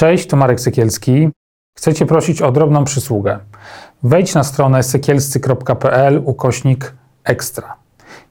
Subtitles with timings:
[0.00, 1.28] Cześć, to Marek Sekielski.
[1.78, 3.38] Chcę Cię prosić o drobną przysługę.
[4.02, 7.76] Wejdź na stronę sekielscy.pl ukośnik ekstra.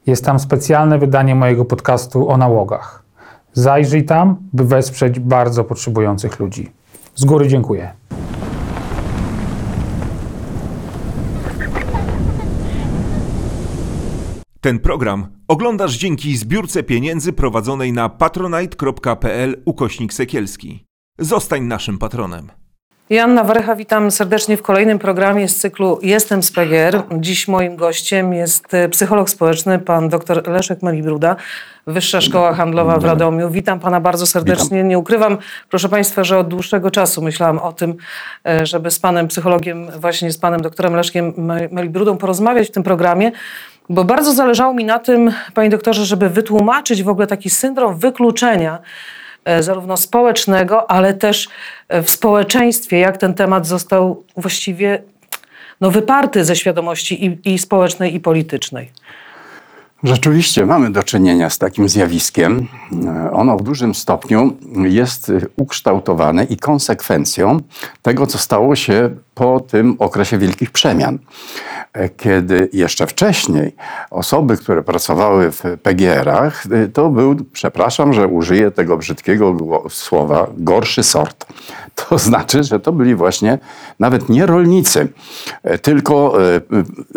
[0.06, 3.04] Jest tam specjalne wydanie mojego podcastu o nałogach.
[3.52, 6.72] Zajrzyj tam, by wesprzeć bardzo potrzebujących ludzi.
[7.14, 7.92] Z góry dziękuję.
[14.60, 20.89] Ten program oglądasz dzięki zbiórce pieniędzy prowadzonej na patronite.pl ukośnik sekielski.
[21.20, 22.48] Zostań naszym patronem.
[23.10, 27.02] Joanna Warecha, witam serdecznie w kolejnym programie z cyklu Jestem z PGR.
[27.18, 31.36] Dziś moim gościem jest e, psycholog społeczny, pan dr Leszek Melibruda,
[31.86, 33.50] Wyższa Szkoła Handlowa w Radomiu.
[33.50, 34.76] Witam pana bardzo serdecznie.
[34.76, 34.88] Witam.
[34.88, 35.38] Nie ukrywam,
[35.68, 37.96] proszę państwa, że od dłuższego czasu myślałam o tym,
[38.48, 42.82] e, żeby z panem psychologiem, właśnie z panem doktorem Leszkiem Me- Melibrudą porozmawiać w tym
[42.82, 43.32] programie,
[43.88, 48.78] bo bardzo zależało mi na tym, panie doktorze, żeby wytłumaczyć w ogóle taki syndrom wykluczenia,
[49.60, 51.48] zarówno społecznego, ale też
[51.88, 55.02] e, w społeczeństwie, jak ten temat został właściwie
[55.80, 58.90] no, wyparty ze świadomości i, i społecznej, i politycznej.
[60.02, 62.66] Rzeczywiście mamy do czynienia z takim zjawiskiem.
[63.06, 67.58] E, Ono w dużym stopniu jest ukształtowane i konsekwencją
[68.02, 71.18] tego, co stało się po tym okresie wielkich przemian.
[71.92, 73.74] E, Kiedy jeszcze wcześniej
[74.10, 79.56] osoby, które pracowały w PGR-ach, e, to był, przepraszam, że użyję tego brzydkiego
[79.88, 81.46] słowa, gorszy sort.
[82.08, 83.58] To znaczy, że to byli właśnie
[83.98, 85.08] nawet nie rolnicy,
[85.62, 86.60] e, tylko e,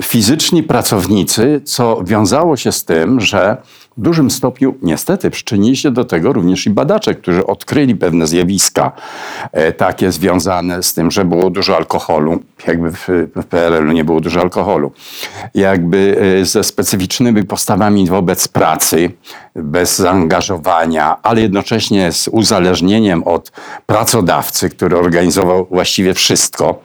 [0.02, 3.58] fizyczni pracownicy, co wiązało się z tym, że
[3.98, 8.92] w dużym stopniu niestety przyczynili się do tego również i badacze, którzy odkryli pewne zjawiska
[9.52, 14.22] e, takie związane z tym, że było dużo alkoholu, jakby w, w PRL-u nie było
[14.22, 14.92] dużo alkoholu,
[15.56, 19.12] jakby e, ze specyficznymi postawami wobec pracy,
[19.56, 23.52] bez zaangażowania, ale jednocześnie z uzależnieniem od
[23.86, 26.82] pracodawcy, który organizował właściwie wszystko.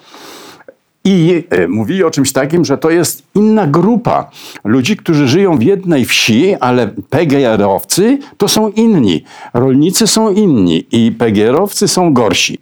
[1.04, 4.30] I e, mówili o czymś takim, że to jest inna grupa
[4.64, 9.24] ludzi, którzy żyją w jednej wsi, ale PGR-owcy to są inni.
[9.54, 12.58] Rolnicy są inni i PGR-owcy są gorsi.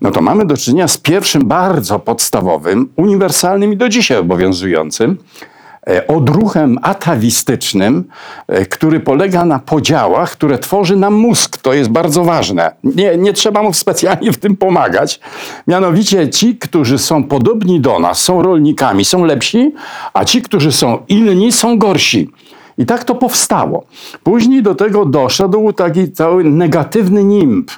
[0.00, 5.16] No to mamy do czynienia z pierwszym bardzo podstawowym, uniwersalnym i do dzisiaj obowiązującym
[6.08, 8.04] odruchem atawistycznym,
[8.48, 11.56] e, który polega na podziałach, które tworzy nam mózg.
[11.56, 12.74] To jest bardzo ważne.
[12.84, 15.20] Nie, nie trzeba mu specjalnie w tym pomagać.
[15.66, 19.72] Mianowicie ci, którzy są podobni do nas, są rolnikami, są lepsi,
[20.14, 22.30] a ci, którzy są inni, są gorsi.
[22.78, 23.86] I tak to powstało.
[24.22, 27.70] Później do tego doszedł taki cały negatywny nimb,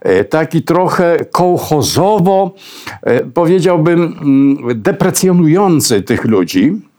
[0.00, 2.54] e, taki trochę kołchozowo,
[3.02, 6.89] e, powiedziałbym, mm, deprecjonujący tych ludzi,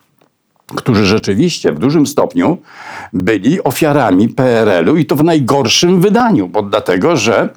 [0.76, 2.58] którzy rzeczywiście w dużym stopniu
[3.14, 7.50] byli ofiarami PRL-u i to w najgorszym wydaniu, bo dlatego, że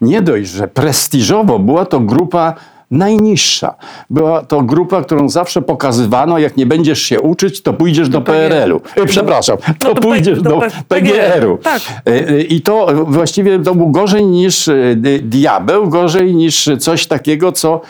[0.00, 2.54] nie dość, że prestiżowo była to grupa
[2.90, 3.74] najniższa.
[4.10, 8.80] Była to grupa, którą zawsze pokazywano, jak nie będziesz się uczyć, to pójdziesz do PRL-u.
[8.96, 11.58] E, Przepraszam, to No do P- pójdziesz do do P- PGR-u.
[11.58, 11.82] Tak.
[12.06, 17.06] E, e, I to właściwie to był gorzej niż e, di- diabeł, gorzej niż coś
[17.06, 17.80] takiego, co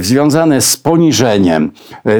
[0.00, 1.72] związane z poniżeniem,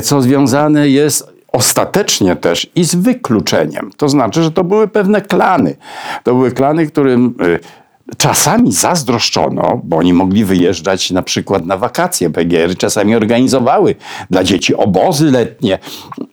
[0.03, 3.91] co związane jest ostatecznie też i z wykluczeniem.
[3.97, 5.77] To znaczy, że to były pewne klany.
[6.25, 7.80] To były klany, którym e,
[8.19, 12.31] Czasami zazdroszczono, bo oni mogli wyjeżdżać na przykład na wakacje.
[12.31, 13.95] PGR czasami organizowały
[14.31, 15.79] dla dzieci obozy letnie,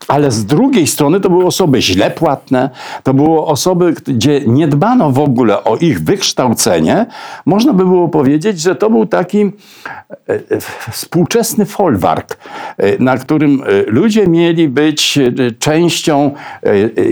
[0.07, 2.69] ale z drugiej strony to były osoby źle płatne,
[3.03, 7.05] to były osoby, gdzie nie dbano w ogóle o ich wykształcenie.
[7.45, 9.49] Można by było powiedzieć, że to był taki e,
[10.29, 10.41] e,
[10.91, 12.37] współczesny folwark,
[12.77, 15.19] e, na którym ludzie mieli być
[15.59, 16.31] częścią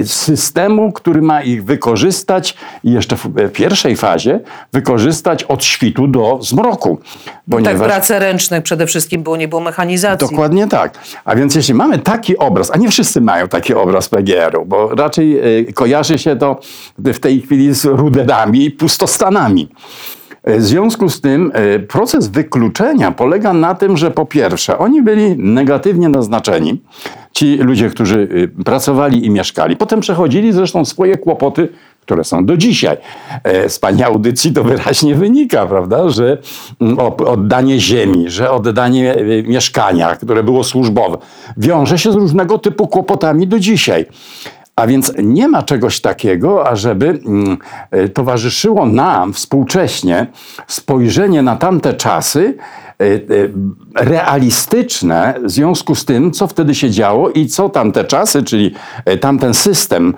[0.06, 4.40] systemu, który ma ich wykorzystać i jeszcze w pierwszej fazie
[4.74, 7.00] wykorzystać od świtu do zmroku.
[7.26, 10.28] Tak, Ponieważ prace ręcznych przede wszystkim było, nie było mechanizacji.
[10.30, 11.00] Dokładnie tak.
[11.26, 15.40] A więc jeśli mamy taki obraz, a nie wszyscy mają taki obraz PGR-u, bo raczej
[15.40, 16.60] e, kojarzy się to
[16.98, 19.70] w tej chwili z ruderami i pustostanami.
[20.44, 25.02] E, W związku z tym e, proces wykluczenia polega na tym, że po pierwsze, oni
[25.02, 26.82] byli negatywnie naznaczeni,
[27.32, 28.28] ci ludzie, którzy
[28.60, 29.76] e, pracowali i mieszkali.
[29.76, 31.70] Potem przechodzili zresztą swoje kłopoty,
[32.06, 32.98] które są do dzisiaj.
[33.44, 36.38] E, Z pani audycji to wyraźnie wynika, prawda, że
[36.82, 41.18] mm, oddanie ziemi, że oddanie e, mieszkania, które było służbowe,
[41.58, 44.06] wiąże się z różnego typu kłopotami do dzisiaj.
[44.76, 47.58] A więc nie ma czegoś takiego, ażeby mm,
[47.92, 50.28] e, towarzyszyło nam współcześnie
[50.68, 52.58] spojrzenie na tamte czasy
[53.96, 58.72] realistyczne w związku z tym, co wtedy się działo i co tamte czasy, czyli
[59.22, 60.14] tamten system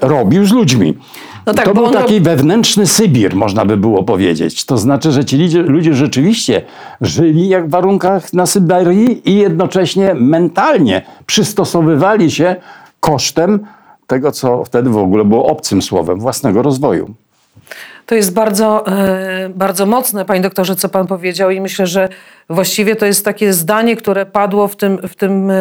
[0.00, 0.98] robił z ludźmi.
[1.46, 4.64] No tak, to był taki wewnętrzny Sybir, można by było powiedzieć.
[4.64, 6.62] To znaczy, że ci ludzie, ludzie rzeczywiście
[7.00, 12.56] żyli jak w warunkach na Syberii i jednocześnie mentalnie przystosowywali się
[13.00, 13.60] kosztem
[14.06, 17.14] tego, co wtedy w ogóle było obcym słowem, własnego rozwoju.
[18.08, 22.08] To jest bardzo, e, bardzo mocne, panie doktorze, co pan powiedział, i myślę, że
[22.50, 25.54] właściwie to jest takie zdanie, które padło w tym, w tym e,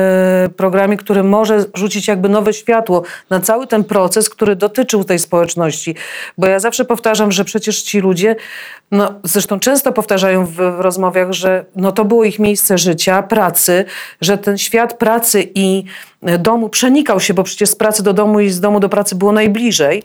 [0.57, 5.95] programie, które może rzucić jakby nowe światło na cały ten proces, który dotyczył tej społeczności.
[6.37, 8.35] Bo ja zawsze powtarzam, że przecież ci ludzie,
[8.91, 13.85] no zresztą często powtarzają w, w rozmowach, że no to było ich miejsce życia, pracy,
[14.21, 15.83] że ten świat pracy i
[16.39, 19.31] domu przenikał się, bo przecież z pracy do domu i z domu do pracy było
[19.31, 20.03] najbliżej.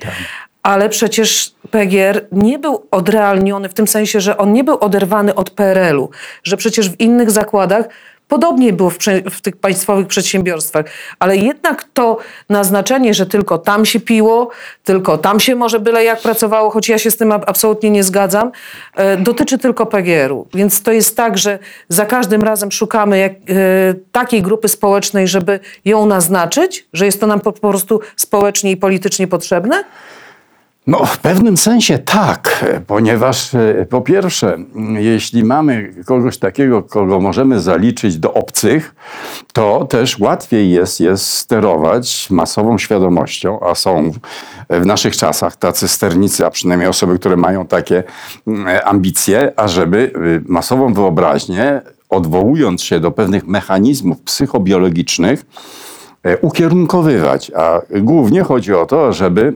[0.62, 5.50] Ale przecież PGR nie był odrealniony w tym sensie, że on nie był oderwany od
[5.50, 6.10] PRL-u,
[6.44, 7.88] że przecież w innych zakładach
[8.32, 8.98] podobnie było w,
[9.30, 10.86] w tych państwowych przedsiębiorstwach,
[11.18, 12.18] ale jednak to
[12.48, 14.50] naznaczenie, że tylko tam się piło,
[14.84, 18.04] tylko tam się może byle jak pracowało, choć ja się z tym ab- absolutnie nie
[18.04, 18.50] zgadzam,
[18.96, 20.46] e, dotyczy tylko PGR-u.
[20.54, 23.36] Więc to jest tak, że za każdym razem szukamy jak, e,
[24.12, 28.76] takiej grupy społecznej, żeby ją naznaczyć, że jest to nam po, po prostu społecznie i
[28.76, 29.84] politycznie potrzebne?
[30.86, 34.58] No, w pewnym sensie tak, ponieważ e, po pierwsze,
[34.94, 38.94] jeśli mamy kogoś takiego, kogo możemy zaliczyć do obcych,
[39.52, 44.12] to też łatwiej jest, jest sterować masową świadomością, a są
[44.70, 48.02] w naszych czasach tacy sternicy, a przynajmniej osoby, które mają takie
[48.84, 55.44] ambicje, ażeby y, masową wyobraźnię, odwołując się do pewnych mechanizmów psychobiologicznych,
[56.40, 57.50] ukierunkowywać.
[57.56, 59.54] A głównie chodzi o to, żeby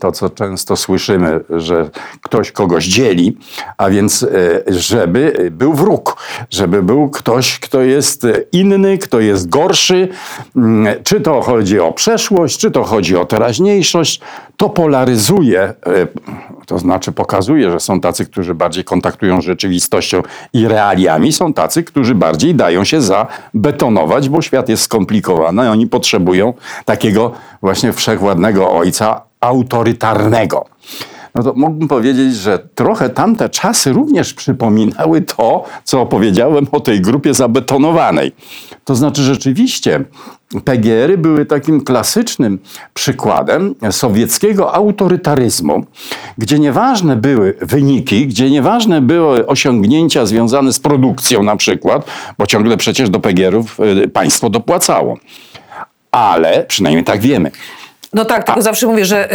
[0.00, 1.90] to, co często słyszymy, że
[2.22, 3.36] ktoś kogoś dzieli,
[3.78, 4.28] a więc e,
[4.72, 6.16] żeby był wróg,
[6.50, 10.08] żeby był ktoś, kto jest inny, kto jest gorszy,
[10.56, 14.20] Mm, czy to chodzi o przeszłość, czy to chodzi o teraźniejszość,
[14.58, 15.74] to polaryzuje, e,
[16.66, 20.22] to znaczy pokazuje, że są tacy, którzy bardziej kontaktują z rzeczywistością
[20.52, 25.86] i realiami, są tacy, którzy bardziej dają się zabetonować, bo świat jest skomplikowany i oni
[25.86, 27.32] potrzebują takiego
[27.62, 30.64] właśnie wszechwładnego ojca autorytarnego.
[31.38, 37.00] No to mógłbym powiedzieć, że trochę tamte czasy również przypominały to, co opowiedziałem o tej
[37.00, 38.32] grupie zabetonowanej.
[38.84, 40.04] To znaczy rzeczywiście
[40.64, 42.58] PGR-y były takim klasycznym
[42.94, 45.84] przykładem sowieckiego autorytaryzmu,
[46.38, 52.06] gdzie nieważne były wyniki, gdzie nieważne były osiągnięcia związane z produkcją na przykład,
[52.38, 55.16] bo ciągle przecież do PGR-ów y, państwo dopłacało.
[56.10, 57.50] Ale, przynajmniej tak wiemy,
[58.12, 59.32] No tak, tylko zawsze mówię, że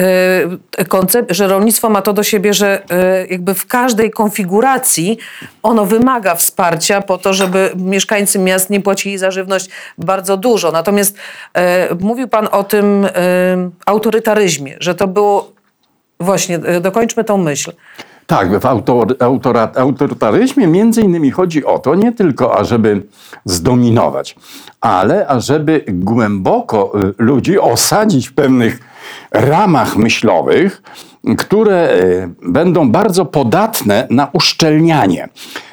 [0.80, 2.82] y, koncept, że rolnictwo ma to do siebie, że
[3.24, 5.18] y, jakby w każdej konfiguracji
[5.64, 10.72] ono wymaga wsparcia po to, żeby mieszkańcy miast nie płacili za żywność bardzo dużo.
[10.72, 11.62] Natomiast y,
[12.00, 13.08] mówił pan o tym
[13.86, 15.52] autorytaryzmie, że to było
[16.20, 17.72] właśnie, dokończmy tą myśl.
[18.28, 23.04] Tak, w autor, autora, autorytaryzmie między innymi chodzi o to nie tylko, ażeby
[23.46, 24.36] zdominować,
[24.82, 28.80] ale ażeby głęboko y, ludzi osadzić w pewnych
[29.32, 30.82] ramach myślowych,
[31.38, 35.30] które y, będą bardzo podatne na uszczelnianie.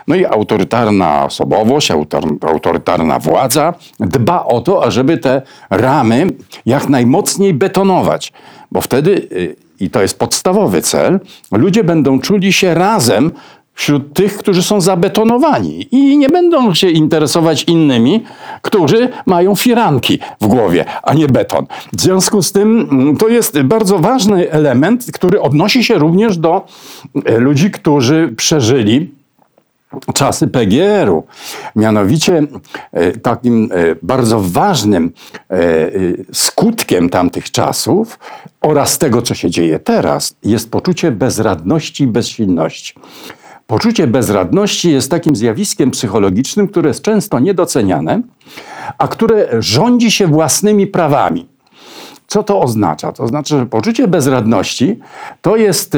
[0.09, 6.27] No i autorytarna osobowość, autor- autorytarna władza dba o to, ażeby te ramy
[6.67, 8.33] jak najmocniej betonować,
[8.73, 11.21] bo wtedy y, i to jest podstawowy cel,
[11.53, 13.31] ludzie będą czuli się razem
[13.75, 18.25] wśród tych, którzy są zabetonowani i nie będą się interesować innymi,
[18.63, 21.67] którzy mają firanki w głowie, a nie beton.
[21.93, 26.67] W związku z tym mm, to jest bardzo ważny element, który odnosi się również do
[27.25, 29.20] e, ludzi, którzy przeżyli
[30.15, 31.25] czasy PGR-u.
[31.77, 32.43] Mianowicie
[32.93, 35.13] e, takim e, bardzo ważnym
[35.51, 35.59] e,
[36.33, 38.19] skutkiem tamtych czasów
[38.61, 42.95] oraz tego, co się dzieje teraz, jest poczucie bezradności i bezsilności.
[43.67, 48.23] Poczucie bezradności jest takim zjawiskiem psychologicznym, które jest często niedoceniane,
[48.99, 51.49] a które rządzi się własnymi prawami.
[52.27, 53.13] Co to oznacza?
[53.13, 54.99] To znaczy, że poczucie bezradności
[55.43, 55.97] to jest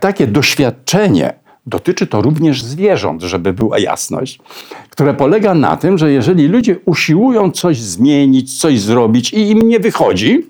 [0.00, 4.38] takie doświadczenie, dotyczy to również zwierząt, żeby była jasność,
[4.90, 9.80] które polega na tym, że jeżeli ludzie usiłują coś zmienić, coś zrobić i im nie
[9.80, 10.46] wychodzi,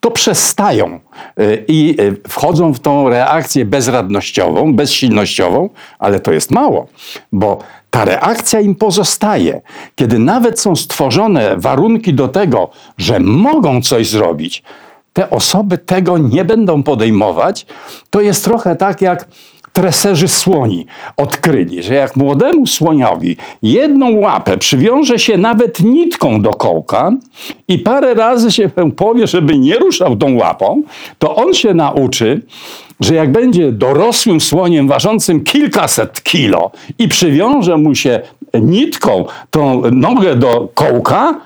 [0.00, 1.00] to przestają
[1.40, 6.86] y, i y, wchodzą w tą reakcję bezradnościową, bezsilnościową, ale to jest mało,
[7.32, 7.58] bo
[7.90, 9.60] ta reakcja im pozostaje.
[9.94, 14.62] Kiedy nawet są stworzone warunki do tego, że mogą coś zrobić,
[15.12, 17.66] te osoby tego nie będą podejmować.
[18.10, 19.28] To jest trochę tak jak
[19.74, 27.12] treserzy słoni odkryli, że jak młodemu słoniowi jedną łapę przywiąże się nawet nitką do kołka
[27.68, 30.82] i parę razy się powie, żeby nie ruszał tą łapą,
[31.18, 32.42] to on się nauczy,
[33.00, 38.20] że jak będzie dorosłym słoniem ważącym kilkaset kilo i przywiąże mu się
[38.54, 41.40] nitką tą nogę do kołka,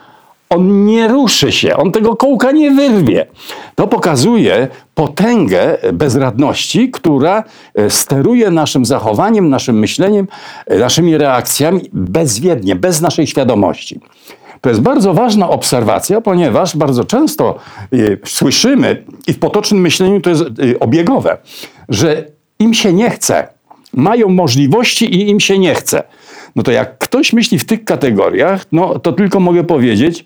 [0.50, 3.26] on nie ruszy się, on tego kołka nie wyrwie.
[3.74, 10.28] To pokazuje potęgę bezradności, która e, steruje naszym zachowaniem, naszym myśleniem,
[10.66, 14.00] e, naszymi reakcjami bezwiednie, bez naszej świadomości.
[14.60, 17.58] To jest bardzo ważna obserwacja, ponieważ bardzo często
[17.92, 20.44] y, słyszymy, i w potocznym myśleniu to jest
[20.80, 21.38] obiegowe,
[21.88, 22.24] że
[22.58, 23.48] im się nie chce,
[23.94, 26.02] mają możliwości i im się nie chce.
[26.58, 30.24] No to jak ktoś myśli w tych kategoriach, no to tylko mogę powiedzieć,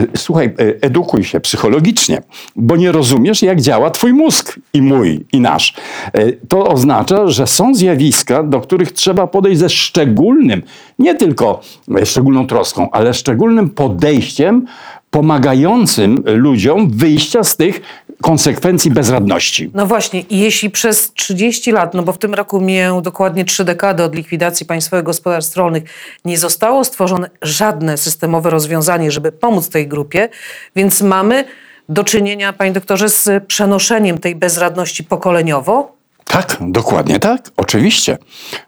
[0.00, 2.22] y, słuchaj, y, edukuj się psychologicznie,
[2.56, 5.74] bo nie rozumiesz, jak działa twój mózg i mój, i nasz.
[6.18, 10.62] Y, To oznacza, że są zjawiska, do których trzeba podejść ze szczególnym,
[10.98, 11.60] nie tylko
[12.00, 14.66] e, szczególną troską, ale szczególnym podejściem
[15.10, 17.80] pomagającym ludziom wyjścia z tych
[18.22, 19.70] konsekwencji bezradności.
[19.74, 24.02] No właśnie, jeśli przez 30 lat, no bo w tym roku miję dokładnie trzy dekady
[24.02, 25.82] od likwidacji państwowych gospodarstw rolnych,
[26.24, 30.28] nie zostało stworzone żadne systemowe rozwiązanie, żeby pomóc tej grupie,
[30.76, 31.44] więc mamy
[31.88, 35.97] do czynienia, panie doktorze, z przenoszeniem tej bezradności pokoleniowo.
[36.28, 38.18] Tak, dokładnie tak, oczywiście.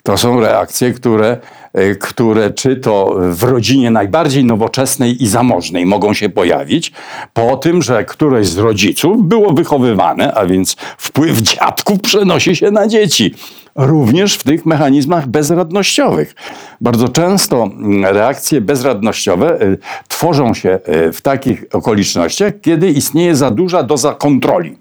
[0.03, 1.37] To są reakcje, które,
[1.73, 6.93] e, które czy to w rodzinie najbardziej nowoczesnej i zamożnej mogą się pojawić,
[7.33, 12.89] po tym, że któreś z rodziców było wychowywane, a więc wpływ dziadków przenosi się na
[12.89, 13.35] dzieci.
[13.77, 16.35] Również w tych mechanizmach bezradnościowych.
[16.81, 23.51] Bardzo często mm, reakcje bezradnościowe y, tworzą się y, w takich okolicznościach, kiedy istnieje za
[23.51, 24.77] duża doza kontroli.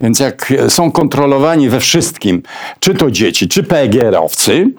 [0.00, 2.42] Więc jak są kontrolowani we wszystkim,
[2.80, 4.70] czy to dzieci, czy PGR-owcy,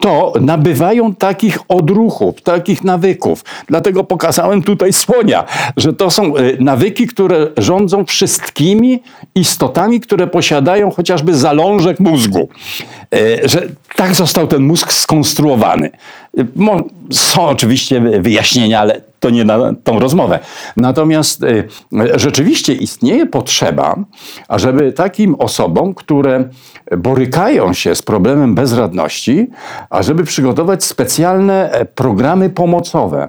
[0.00, 3.44] to nabywają takich odruchów, takich nawyków.
[3.66, 5.44] Dlatego pokazałem tutaj słonia,
[5.76, 9.02] że to są y, nawyki, które rządzą wszystkimi
[9.34, 12.48] istotami, które posiadają chociażby zalążek mózgu.
[13.14, 13.62] Y, Że
[13.96, 15.90] tak został ten mózg skonstruowany.
[16.56, 20.38] Mo- Są oczywiście wyjaśnienia, ale to nie na tą rozmowę.
[20.76, 21.68] Natomiast y,
[22.14, 23.96] rzeczywiście istnieje potrzeba,
[24.48, 26.48] ażeby takim osobom, które
[26.98, 29.46] borykają się z problemem bezradności,
[29.90, 33.28] ażeby przygotować specjalne e, programy pomocowe.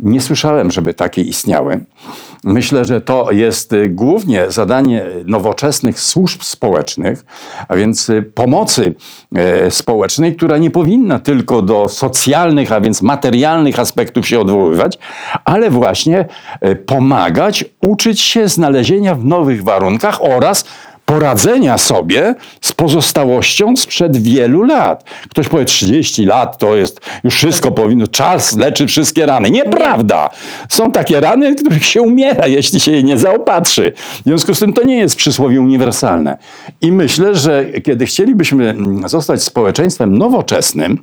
[0.00, 1.80] Nie słyszałem, żeby takie istniały.
[2.46, 7.24] Myślę, że to jest y, głównie zadanie nowoczesnych służb społecznych,
[7.68, 8.94] a więc y, pomocy
[9.34, 14.98] e, społecznej, która nie powinna tylko do socjalnych, a więc materialnych aspektów się odwoływać,
[15.44, 16.24] ale właśnie
[16.60, 20.64] e, pomagać, uczyć się znalezienia w nowych warunkach oraz
[21.06, 25.04] poradzenia sobie z pozostałością sprzed wielu lat.
[25.30, 29.50] Ktoś powie 30 lat to jest już wszystko powinno, czas leczy wszystkie rany.
[29.50, 30.30] Nieprawda.
[30.68, 33.92] Są takie rany, których się umiera, jeśli się je nie zaopatrzy.
[33.96, 36.38] W związku z tym to nie jest przysłowie uniwersalne.
[36.80, 40.98] I myślę, że kiedy chcielibyśmy mm, zostać społeczeństwem nowoczesnym,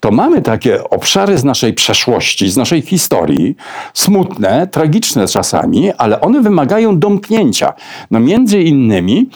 [0.00, 3.56] to mamy takie obszary z naszej przeszłości, z naszej historii,
[3.94, 7.72] smutne, tragiczne czasami, ale one wymagają domknięcia.
[8.10, 9.28] No między innymi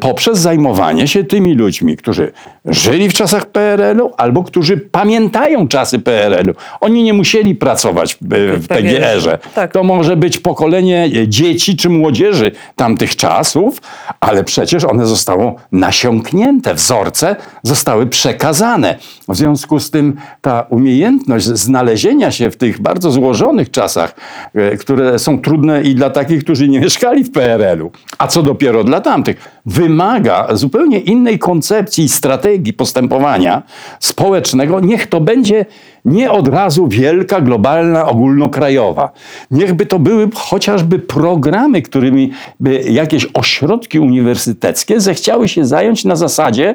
[0.00, 2.32] poprzez zajmowanie się tymi ludźmi, którzy
[2.64, 6.54] żyli w czasach PRL-u albo którzy pamiętają czasy PRL-u.
[6.80, 8.18] Oni nie musieli pracować w,
[8.58, 9.38] w PGR-ze.
[9.54, 9.72] Tak.
[9.72, 13.80] To może być pokolenie dzieci czy młodzieży tamtych czasów,
[14.20, 18.98] ale przecież one zostało nasiąknięte, wzorce zostały przekazane.
[19.28, 24.14] W związku z tym ta umiejętność znalezienia się w tych bardzo złożonych czasach,
[24.54, 28.84] e, które są trudne i dla takich, którzy nie mieszkali w PRL-u, a co dopiero
[28.84, 33.62] dla tamtych, wymaga zupełnie innej koncepcji strategii postępowania
[34.00, 34.80] społecznego.
[34.80, 35.66] Niech to będzie
[36.06, 39.12] nie od razu wielka, globalna, ogólnokrajowa.
[39.50, 46.74] Niechby to były chociażby programy, którymi by jakieś ośrodki uniwersyteckie zechciały się zająć na zasadzie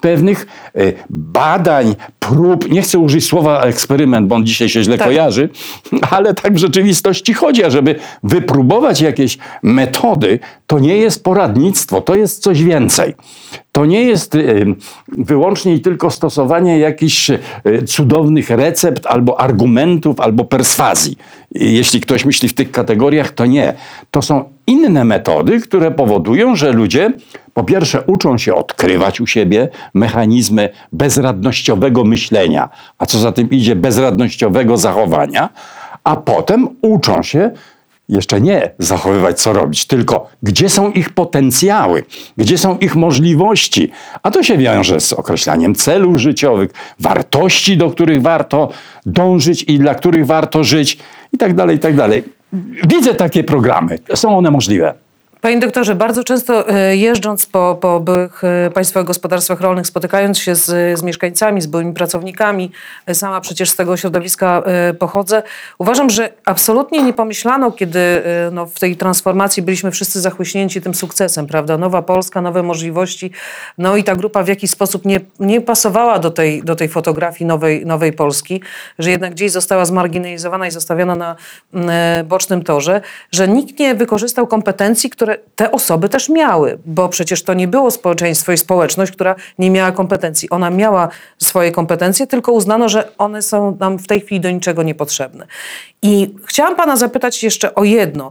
[0.00, 2.70] pewnych e, badań, prób.
[2.70, 5.06] Nie chcę użyć słowa eksperyment, bo on dzisiaj się źle Tak.
[5.06, 5.48] kojarzy,
[6.10, 12.42] ale tak w rzeczywistości chodzi, ażeby wypróbować jakieś metody, to nie jest poradnictwo, to jest
[12.42, 13.14] coś więcej.
[13.76, 14.66] To nie jest y,
[15.08, 17.40] wyłącznie i tylko stosowanie jakichś y,
[17.86, 21.16] cudownych recept albo argumentów, albo perswazji.
[21.54, 23.74] Jeśli ktoś myśli w tych kategoriach, to nie.
[24.10, 27.12] To są inne metody, które powodują, że ludzie
[27.54, 32.68] po pierwsze uczą się odkrywać u siebie mechanizmy bezradnościowego myślenia,
[32.98, 35.48] a co za tym idzie bezradnościowego zachowania,
[36.04, 37.50] a potem uczą się
[38.08, 42.04] jeszcze nie zachowywać, co robić, tylko gdzie są ich potencjały,
[42.36, 43.90] gdzie są ich możliwości.
[44.22, 46.70] A to się wiąże z określaniem celów życiowych,
[47.00, 48.70] wartości, do których warto
[49.06, 50.98] dążyć i dla których warto żyć,
[51.32, 52.24] i tak dalej, i tak dalej.
[52.88, 53.98] Widzę takie programy.
[54.14, 55.05] Są one możliwe.
[55.40, 60.54] Panie doktorze, bardzo często e, jeżdżąc po, po byłych e, państwowych gospodarstwach rolnych, spotykając się
[60.54, 62.70] z, z mieszkańcami, z byłymi pracownikami,
[63.06, 64.62] e, sama przecież z tego środowiska
[64.98, 65.42] pochodzę,
[65.78, 71.46] uważam, że absolutnie nie pomyślano, kiedy no, w tej transformacji byliśmy wszyscy zachłyśnięci tym sukcesem,
[71.46, 71.78] prawda?
[71.78, 73.30] Nowa Polska, nowe możliwości,
[73.78, 77.48] no i ta grupa w jakiś sposób nie, nie pasowała do tej, do tej fotografii
[77.48, 78.60] nowej, nowej Polski,
[78.98, 81.36] że jednak gdzieś została zmarginalizowana i zostawiona na
[82.24, 83.00] bocznym torze,
[83.32, 85.25] że nikt nie wykorzystał kompetencji, które
[85.56, 89.92] te osoby też miały, bo przecież to nie było społeczeństwo i społeczność, która nie miała
[89.92, 90.50] kompetencji.
[90.50, 94.82] Ona miała swoje kompetencje, tylko uznano, że one są nam w tej chwili do niczego
[94.82, 95.46] niepotrzebne.
[96.02, 98.30] I chciałam pana zapytać jeszcze o jedno.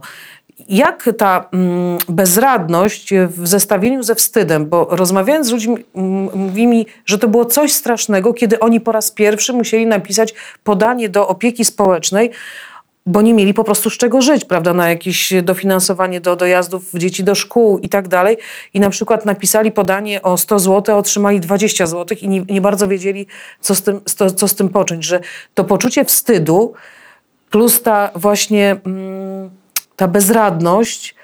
[0.68, 6.86] Jak ta mm, bezradność w zestawieniu ze wstydem, bo rozmawiając z ludźmi, mm, mówi mi,
[7.06, 10.34] że to było coś strasznego, kiedy oni po raz pierwszy musieli napisać
[10.64, 12.30] podanie do opieki społecznej
[13.06, 17.24] bo nie mieli po prostu z czego żyć, prawda, na jakieś dofinansowanie do dojazdów dzieci
[17.24, 18.36] do szkół i tak dalej.
[18.74, 22.88] I na przykład napisali podanie o 100 zł, otrzymali 20 zł i nie, nie bardzo
[22.88, 23.26] wiedzieli,
[23.60, 25.20] co z, tym, co, co z tym począć, że
[25.54, 26.74] to poczucie wstydu
[27.50, 29.50] plus ta właśnie mm,
[29.96, 31.14] ta bezradność,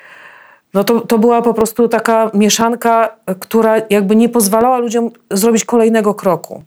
[0.74, 6.14] no to, to była po prostu taka mieszanka, która jakby nie pozwalała ludziom zrobić kolejnego
[6.14, 6.62] kroku.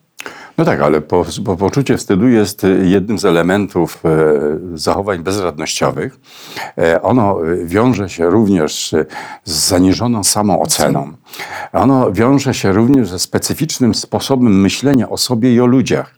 [0.57, 6.19] No tak, ale po, po, poczucie wstydu jest jednym z elementów e, zachowań bezradnościowych.
[6.77, 8.95] E, ono wiąże się również
[9.43, 11.11] z zaniżoną samooceną.
[11.73, 16.15] Ono wiąże się również ze specyficznym sposobem myślenia o sobie i o ludziach.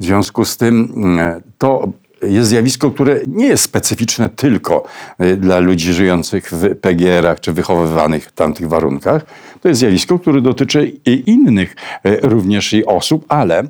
[0.00, 1.88] W związku z tym mm, to
[2.22, 4.84] jest zjawisko, które nie jest specyficzne tylko
[5.20, 9.26] y, dla ludzi żyjących w PGR-ach czy wychowywanych w tamtych warunkach.
[9.60, 13.62] To jest zjawisko, które dotyczy i innych y, również i osób, ale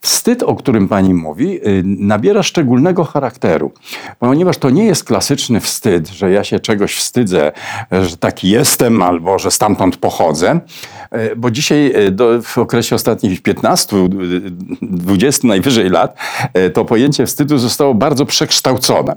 [0.00, 3.72] wstyd, o którym pani mówi, y, nabiera szczególnego charakteru,
[4.18, 7.52] ponieważ to nie jest klasyczny wstyd, że ja się czegoś wstydzę,
[7.90, 10.60] że taki jestem albo że stamtąd pochodzę,
[11.36, 13.96] bo dzisiaj do, w okresie ostatnich 15,
[14.82, 16.16] 20 najwyżej lat
[16.74, 19.16] to pojęcie wstydu zostało bardzo przekształcone.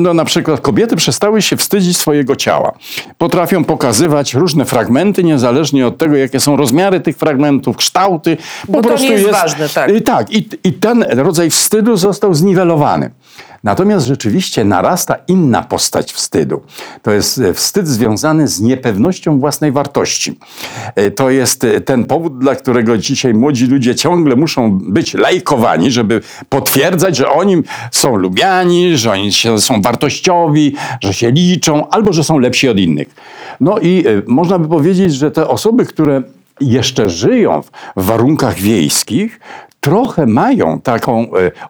[0.00, 2.72] No, na przykład kobiety przestały się wstydzić swojego ciała.
[3.18, 8.36] Potrafią pokazywać różne fragmenty, niezależnie od tego, jakie są rozmiary tych fragmentów, kształty.
[8.66, 9.94] Po Bo prostu to nie jest, jest ważne, tak.
[9.94, 13.10] I, tak, i, i ten rodzaj wstydu został zniwelowany.
[13.66, 16.62] Natomiast rzeczywiście narasta inna postać wstydu.
[17.02, 20.38] To jest e, wstyd związany z niepewnością własnej wartości.
[20.94, 25.90] E, to jest e, ten powód, dla którego dzisiaj młodzi ludzie ciągle muszą być lajkowani,
[25.90, 32.24] żeby potwierdzać, że oni są lubiani, że oni są wartościowi, że się liczą, albo że
[32.24, 33.08] są lepsi od innych.
[33.60, 36.22] No i można by powiedzieć, że te osoby, które
[36.60, 37.62] jeszcze żyją
[37.96, 39.40] w warunkach wiejskich,
[39.86, 41.26] trochę mają taką e,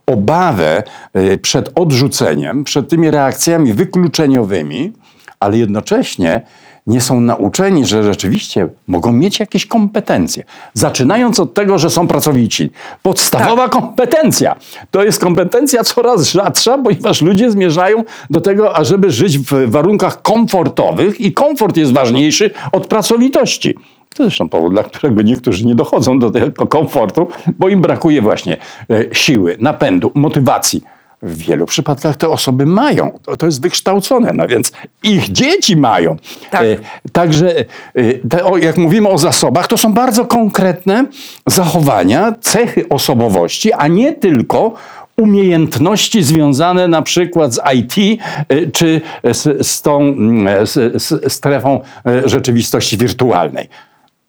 [0.06, 4.92] obawę e, przed odrzuceniem, przed tymi reakcjami wykluczeniowymi,
[5.40, 6.42] ale jednocześnie
[6.86, 10.44] nie są nauczeni, że rzeczywiście mogą mieć jakieś kompetencje.
[10.74, 12.70] Zaczynając od tego, że są pracowici.
[13.02, 13.72] Podstawowa tak.
[13.72, 14.56] kompetencja.
[14.90, 21.20] To jest kompetencja coraz rzadsza, ponieważ ludzie zmierzają do tego, ażeby żyć w warunkach komfortowych
[21.20, 23.74] i komfort jest ważniejszy od pracowitości.
[24.16, 28.56] To zresztą powód, dla którego niektórzy nie dochodzą do tego komfortu, bo im brakuje właśnie
[28.90, 30.82] e, siły, napędu, motywacji.
[31.22, 33.18] W wielu przypadkach te osoby mają.
[33.22, 36.16] To, to jest wykształcone, no więc ich dzieci mają.
[36.50, 36.62] Tak.
[36.62, 36.76] E,
[37.12, 37.64] także, e,
[38.28, 41.04] te, o, jak mówimy o zasobach, to są bardzo konkretne
[41.46, 44.72] zachowania, cechy osobowości, a nie tylko
[45.16, 51.80] umiejętności związane na przykład z IT e, czy z, z tą mm, z, z strefą
[52.24, 53.68] rzeczywistości wirtualnej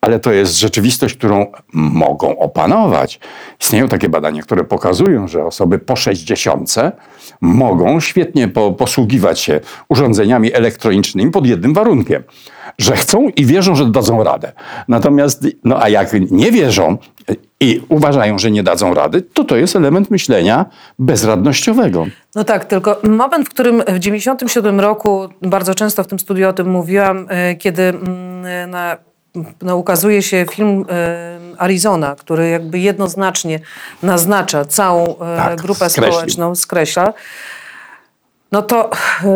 [0.08, 3.20] ale to jest rzeczywistość, którą mogą opanować.
[3.62, 6.76] Istnieją takie badania, które pokazują, że osoby po 60
[7.42, 12.24] mogą świetnie po, posługiwać się urządzeniami elektronicznymi pod jednym warunkiem,
[12.78, 14.52] że chcą i wierzą, że dadzą radę.
[14.88, 16.98] Natomiast, no a jak nie wierzą
[17.60, 20.66] i uważają, że nie dadzą rady, to to jest element myślenia
[21.00, 22.06] bezradnościowego.
[22.36, 26.54] No tak, tylko moment, w którym w 97 roku, bardzo często w tym studiu o
[26.54, 29.07] tym mówiłam, e, kiedy mm, na
[29.62, 33.60] no, ukazuje się film e, Arizona, który jakby jednoznacznie
[34.04, 36.14] naznacza całą e, tak, grupę skreślił.
[36.14, 37.14] społeczną, skreśla.
[38.52, 38.90] No to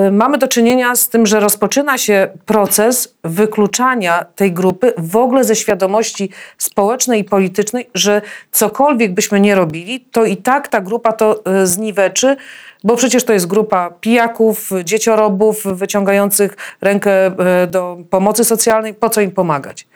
[0.08, 5.43] y, mamy do czynienia z tym, że rozpoczyna się proces wykluczania tej grupy w ogóle
[5.43, 8.21] ze świadomości społecznej i politycznej, że
[8.52, 12.36] cokolwiek byśmy nie robili, to i tak ta grupa to y, zniweczy,
[12.84, 17.28] bo przecież to jest grupa pijaków, dzieciorobów wyciągających rękę
[17.63, 18.93] y, do pomocy socjalnej.
[18.93, 19.88] Po co im pomagać?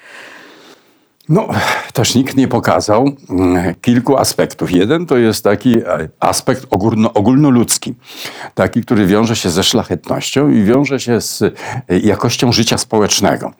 [1.29, 1.47] No,
[1.93, 4.71] też nikt nie pokazał mm, kilku aspektów.
[4.71, 7.95] Jeden to jest taki e, aspekt ogólno, ogólnoludzki,
[8.53, 11.51] taki, który wiąże się ze szlachetnością i wiąże się z e,
[11.99, 13.51] jakością życia społecznego.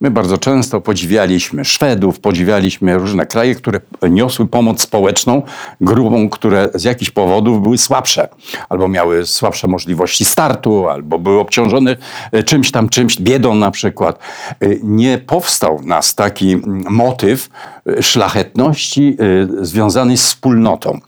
[0.00, 3.80] My bardzo często podziwialiśmy Szwedów, podziwialiśmy różne kraje, które
[4.10, 5.42] niosły pomoc społeczną
[5.80, 8.28] grupom, które z jakichś powodów były słabsze,
[8.68, 11.96] albo miały słabsze możliwości startu, albo były obciążone
[12.32, 14.18] e, czymś tam, czymś, biedą na przykład.
[14.60, 16.56] E, nie powstał w nas taki
[16.90, 17.48] motyw
[17.86, 19.16] e, szlachetności
[19.60, 21.00] związanej z wspólnotą.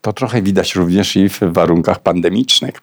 [0.00, 2.82] To trochę widać również i w warunkach pandemicznych,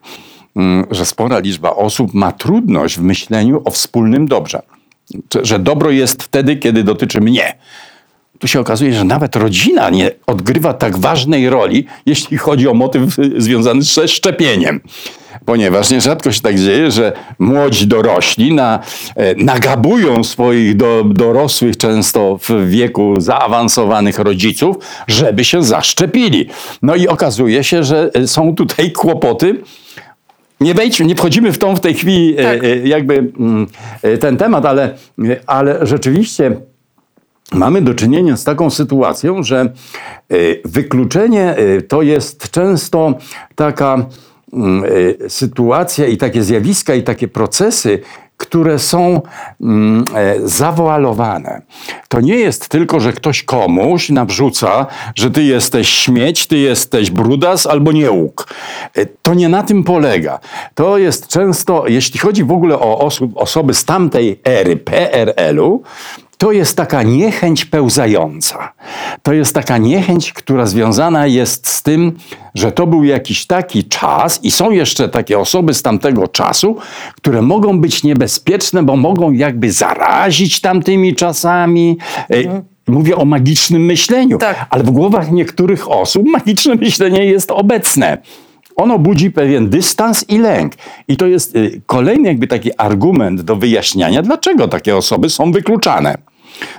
[0.92, 4.62] że spora liczba osób ma trudność w myśleniu o wspólnym dobrze
[5.44, 7.58] że dobro jest wtedy, kiedy dotyczy mnie.
[8.40, 13.16] Tu się okazuje, że nawet rodzina nie odgrywa tak ważnej roli, jeśli chodzi o motyw
[13.38, 14.82] związany ze szczepieniem.
[15.46, 18.80] Ponieważ nierzadko się tak dzieje, że młodzi dorośli na,
[19.16, 24.76] e, nagabują swoich do, dorosłych, często w wieku zaawansowanych rodziców,
[25.08, 26.48] żeby się zaszczepili.
[26.82, 29.62] No i okazuje się, że są tutaj kłopoty
[30.62, 32.62] nie wejdźmy, nie wchodzimy w tą w tej chwili e, tak.
[32.84, 33.68] jakby mm,
[34.02, 34.98] e, ten temat, ale,
[35.48, 36.52] ale rzeczywiście
[37.54, 39.74] mamy do czynienia z taką sytuacją, że
[40.66, 41.56] wykluczenie
[41.88, 43.14] to jest często
[43.56, 44.06] taka
[44.54, 44.84] mm,
[45.28, 48.00] sytuacja i takie zjawiska i takie procesy,
[48.38, 49.22] które są
[49.62, 51.62] mm, e, zawoalowane.
[52.10, 57.68] To nie jest tylko, że ktoś komuś nawrzuca, że ty jesteś śmieć, ty jesteś brudas
[57.68, 58.48] albo niełuk.
[58.96, 60.40] E, to nie na tym polega.
[60.76, 65.84] To jest często, jeśli chodzi w ogóle o osób, osoby z tamtej ery PRL-u,
[66.38, 68.74] to jest taka niechęć pełzająca.
[69.24, 72.18] To jest taka niechęć, która związana jest z tym,
[72.56, 76.78] że to był jakiś taki czas i są jeszcze takie osoby z tamtego czasu,
[77.16, 81.98] które mogą być niebezpieczne, bo mogą jakby zarazić tamtymi czasami.
[82.30, 82.64] Mhm.
[82.88, 84.66] Mówię o magicznym myśleniu, tak.
[84.70, 88.18] ale w głowach niektórych osób magiczne myślenie jest obecne
[88.78, 90.74] ono budzi pewien dystans i lęk.
[91.08, 96.18] I to jest y, kolejny jakby taki argument do wyjaśniania, dlaczego takie osoby są wykluczane.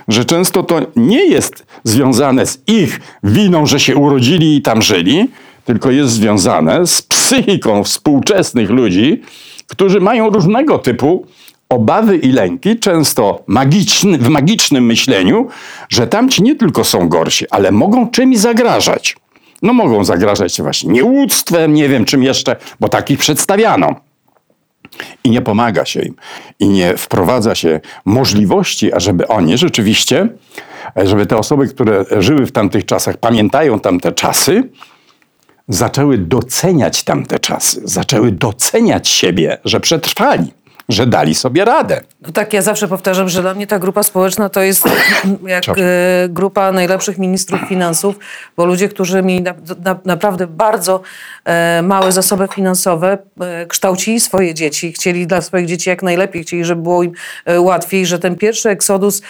[0.07, 5.27] Że często to nie jest związane z ich winą, że się urodzili i tam żyli,
[5.65, 9.21] tylko jest związane z psychiką współczesnych ludzi,
[9.67, 11.25] którzy mają różnego typu
[11.69, 15.47] obawy i lęki, często magiczny, w magicznym myśleniu,
[15.89, 19.15] że tamci nie tylko są gorsi, ale mogą czymś zagrażać.
[19.61, 23.95] No mogą zagrażać właśnie nieuctwem, nie wiem czym jeszcze, bo takich przedstawiano.
[25.23, 26.15] I nie pomaga się im.
[26.59, 30.27] I nie wprowadza się możliwości, ażeby oni rzeczywiście,
[30.95, 34.69] żeby te osoby, które żyły w tamtych czasach, pamiętają tamte czasy,
[35.67, 40.53] zaczęły doceniać tamte czasy, zaczęły doceniać siebie, że przetrwali
[40.89, 42.01] że dali sobie radę.
[42.21, 44.83] No tak, ja zawsze powtarzam, że dla mnie ta grupa społeczna to jest
[45.47, 45.73] jak e,
[46.29, 48.15] grupa najlepszych ministrów finansów,
[48.57, 51.01] bo ludzie, którzy mieli na, na, naprawdę bardzo
[51.45, 56.65] e, małe zasoby finansowe, e, kształcili swoje dzieci, chcieli dla swoich dzieci jak najlepiej, chcieli,
[56.65, 57.11] żeby było im
[57.45, 59.21] e, łatwiej, że ten pierwszy eksodus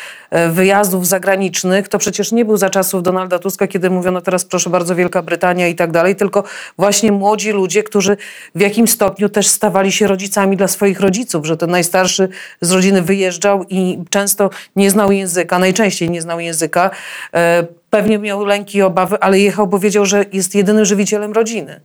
[0.50, 4.96] wyjazdów zagranicznych to przecież nie był za czasów Donalda Tuska, kiedy mówiono teraz proszę bardzo
[4.96, 6.44] Wielka Brytania i tak dalej, tylko
[6.78, 8.18] właśnie młodzi ludzie, którzy
[8.56, 12.30] w jakimś stopniu też stawali się rodzicami dla swoich rodziców, że ten najstarszy
[12.62, 16.92] z rodziny wyjeżdżał i często nie znał języka, najczęściej nie znał języka.
[17.34, 21.82] E, pewnie miał lęki i obawy, ale jechał, bo wiedział, że jest jedynym żywicielem rodziny.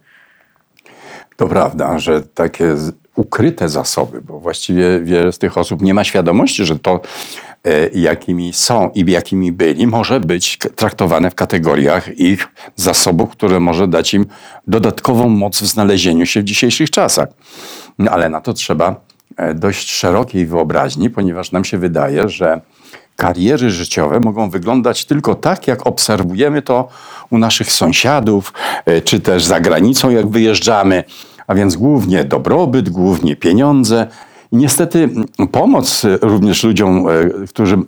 [1.36, 2.76] To prawda, że takie
[3.16, 7.00] ukryte zasoby, bo właściwie wiele z tych osób nie ma świadomości, że to,
[7.64, 13.88] e, jakimi są i jakimi byli, może być traktowane w kategoriach ich zasobów, które może
[13.88, 14.26] dać im
[14.66, 17.28] dodatkową moc w znalezieniu się w dzisiejszych czasach.
[17.98, 19.00] No, ale na to trzeba
[19.54, 22.60] dość szerokiej wyobraźni, ponieważ nam się wydaje, że
[23.16, 26.88] kariery życiowe mogą wyglądać tylko tak, jak obserwujemy to
[27.30, 28.52] u naszych sąsiadów,
[28.84, 31.04] e, czy też za granicą, jak wyjeżdżamy,
[31.46, 34.06] a więc głównie dobrobyt, głównie pieniądze.
[34.54, 35.08] Niestety
[35.52, 37.78] pomoc również ludziom, e, którzy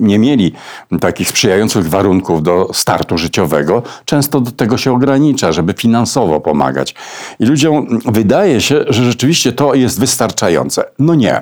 [0.00, 0.52] nie mieli
[1.00, 6.94] takich sprzyjających warunków do startu życiowego, często do tego się ogranicza, żeby finansowo pomagać.
[7.40, 10.84] I ludziom wydaje się, że rzeczywiście to jest wystarczające.
[10.98, 11.40] No nie.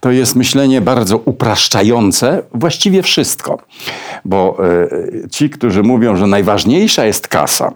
[0.00, 3.58] To jest myślenie bardzo upraszczające właściwie wszystko.
[4.24, 4.56] Bo
[5.24, 7.72] e, ci, którzy mówią, że najważniejsza jest kasa,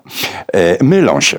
[0.52, 1.38] e, mylą się.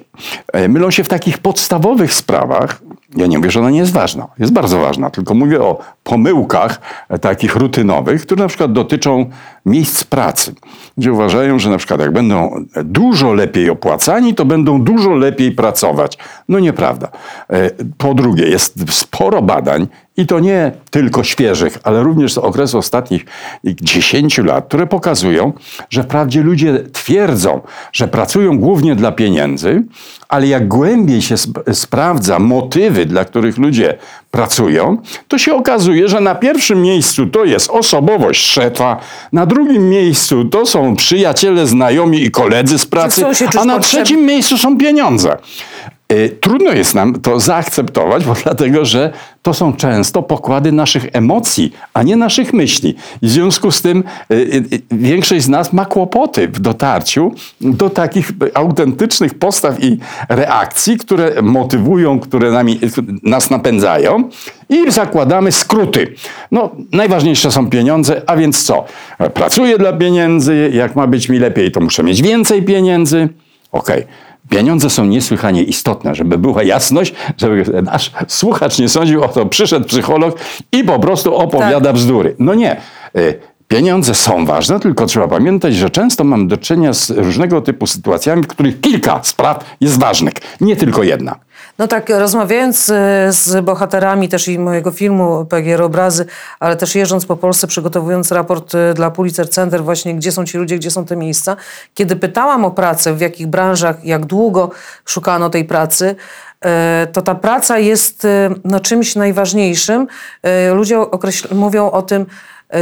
[0.53, 2.81] E, mylą się w takich podstawowych sprawach,
[3.15, 4.27] Ja nie mówię, że ona nie jest ważna.
[4.39, 9.25] Jest bardzo ważna, tylko mówię o pomyłkach e, takich rutynowych, które na przykład dotyczą
[9.65, 10.55] miejsc pracy,
[10.97, 16.17] gdzie uważają, że na przykład jak będą dużo lepiej opłacani, to będą dużo lepiej pracować.
[16.49, 17.07] No nieprawda.
[17.49, 22.77] E, Po drugie, jest sporo badań, i to nie tylko świeżych, ale również z okresu
[22.77, 23.25] ostatnich
[23.63, 25.53] 10 lat, które pokazują,
[25.89, 27.61] że wprawdzie ludzie twierdzą,
[27.93, 29.83] że pracują głównie dla pieniędzy,
[30.29, 33.97] ale jak głębiej się sp- sprawdza motywy, dla których ludzie
[34.31, 34.97] pracują,
[35.27, 38.97] to się okazuje, że na pierwszym miejscu to jest osobowość szefa,
[39.33, 43.21] na drugim miejscu to są przyjaciele, znajomi i koledzy z pracy,
[43.59, 45.37] a na trzecim miejscu są pieniądze.
[46.11, 51.73] Y, Trudno jest nam to zaakceptować, bo dlatego, że to są często pokłady naszych emocji,
[51.93, 52.95] a nie naszych myśli.
[53.21, 58.31] W związku z tym y, y, większość z nas ma kłopoty w dotarciu do takich
[58.53, 59.97] autentycznych postaw i
[60.29, 62.79] reakcji, które motywują, które nami,
[63.23, 64.29] nas napędzają
[64.69, 66.15] i zakładamy skróty.
[66.51, 68.85] No, najważniejsze są pieniądze, a więc co?
[69.33, 73.29] Pracuję dla pieniędzy, jak ma być mi lepiej, to muszę mieć więcej pieniędzy.
[73.71, 74.05] Okej.
[74.51, 79.87] Pieniądze są niesłychanie istotne, żeby była jasność, żeby nasz słuchacz nie sądził o to, przyszedł
[79.87, 80.39] psycholog
[80.71, 81.95] i po prostu opowiada Tak.
[81.95, 82.35] bzdury.
[82.39, 82.77] No nie.
[83.17, 87.87] Y, Pieniądze są ważne, tylko trzeba pamiętać, że często mam do czynienia z różnego typu
[87.87, 91.35] sytuacjami, w których kilka spraw jest ważnych, nie tylko jedna.
[91.81, 96.25] No tak, rozmawiając e, z bohaterami też i mojego filmu PGR Obrazy,
[96.59, 100.57] ale też jeżdżąc po Polsce, przygotowując raport e, dla Pulitzer Center właśnie, gdzie są ci
[100.57, 101.55] ludzie, gdzie są te miejsca,
[101.93, 104.71] kiedy pytałam o pracę, w jakich branżach, jak długo
[105.05, 106.15] szukano tej pracy,
[106.65, 108.27] e, to ta praca jest
[108.63, 110.07] no, czymś najważniejszym.
[110.73, 110.97] Ludzie
[111.51, 112.25] mówią o tym,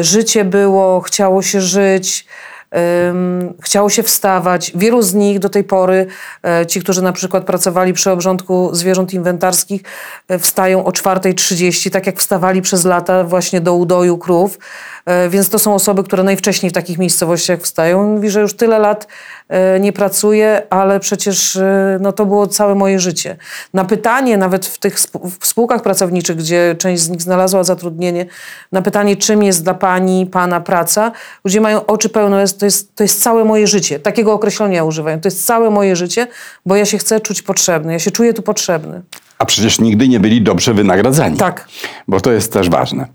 [0.01, 2.25] życie było, chciało się żyć,
[3.61, 4.71] chciało się wstawać.
[4.75, 6.05] Wielu z nich do tej pory,
[6.43, 9.81] e, ci, którzy na przykład pracowali przy obrządku zwierząt inwentarskich,
[10.27, 14.59] e, wstają o 4.30, tak jak wstawali przez lata właśnie do udoju krów.
[15.05, 18.03] E, Więc to są osoby, które najwcześniej w takich miejscowościach wstają.
[18.03, 19.07] Mówi, że już tyle lat
[19.79, 21.59] nie pracuje, ale przecież
[21.99, 23.37] no, to było całe moje życie.
[23.73, 24.99] Na pytanie, nawet w tych
[25.39, 28.25] w spółkach pracowniczych, gdzie część z nich znalazła zatrudnienie,
[28.71, 31.11] na pytanie, czym jest dla pani, pana praca,
[31.45, 33.99] ludzie mają oczy pełne, to jest, to jest całe moje życie.
[33.99, 35.21] Takiego określenia używają.
[35.21, 36.27] To jest całe moje życie,
[36.65, 37.93] bo ja się chcę czuć potrzebny.
[37.93, 39.01] Ja się czuję tu potrzebny.
[39.39, 41.37] A przecież nigdy nie byli dobrze wynagradzani.
[41.37, 41.67] Tak.
[42.07, 43.07] Bo to jest też ważne.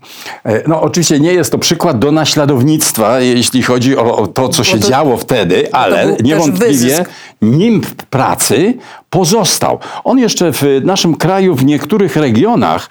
[0.45, 4.63] E, No oczywiście nie jest to przykład do naśladownictwa, jeśli chodzi o o to, co
[4.63, 7.05] się to- działo wtedy, ale niewątpliwie
[7.41, 8.73] nimb pracy
[9.09, 9.79] pozostał.
[10.03, 12.89] On jeszcze w naszym kraju, w niektórych regionach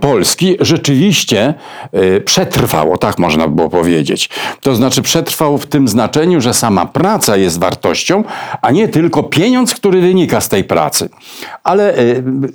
[0.00, 1.54] Polski rzeczywiście
[1.94, 4.28] y, przetrwał, o tak można było powiedzieć.
[4.60, 8.24] To znaczy przetrwał w tym znaczeniu, że sama praca jest wartością,
[8.62, 11.08] a nie tylko pieniądz, który wynika z tej pracy.
[11.64, 11.94] Ale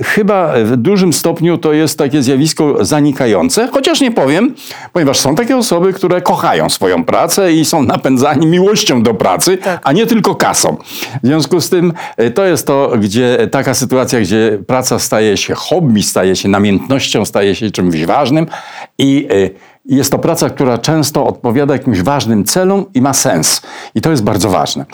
[0.03, 4.55] chyba w dużym stopniu to jest takie zjawisko zanikające, chociaż nie powiem,
[4.93, 9.81] ponieważ są takie osoby, które kochają swoją pracę i są napędzani miłością do pracy, Tak.
[9.83, 10.77] a nie tylko kasą.
[11.23, 15.53] W związku z tym y, to jest to, gdzie taka sytuacja, gdzie praca staje się
[15.55, 18.47] hobby, staje się namiętnością, staje się czymś ważnym
[18.97, 19.49] i y,
[19.95, 23.61] jest to praca, która często odpowiada jakimś ważnym celom i ma sens.
[23.95, 24.85] I to jest bardzo ważne.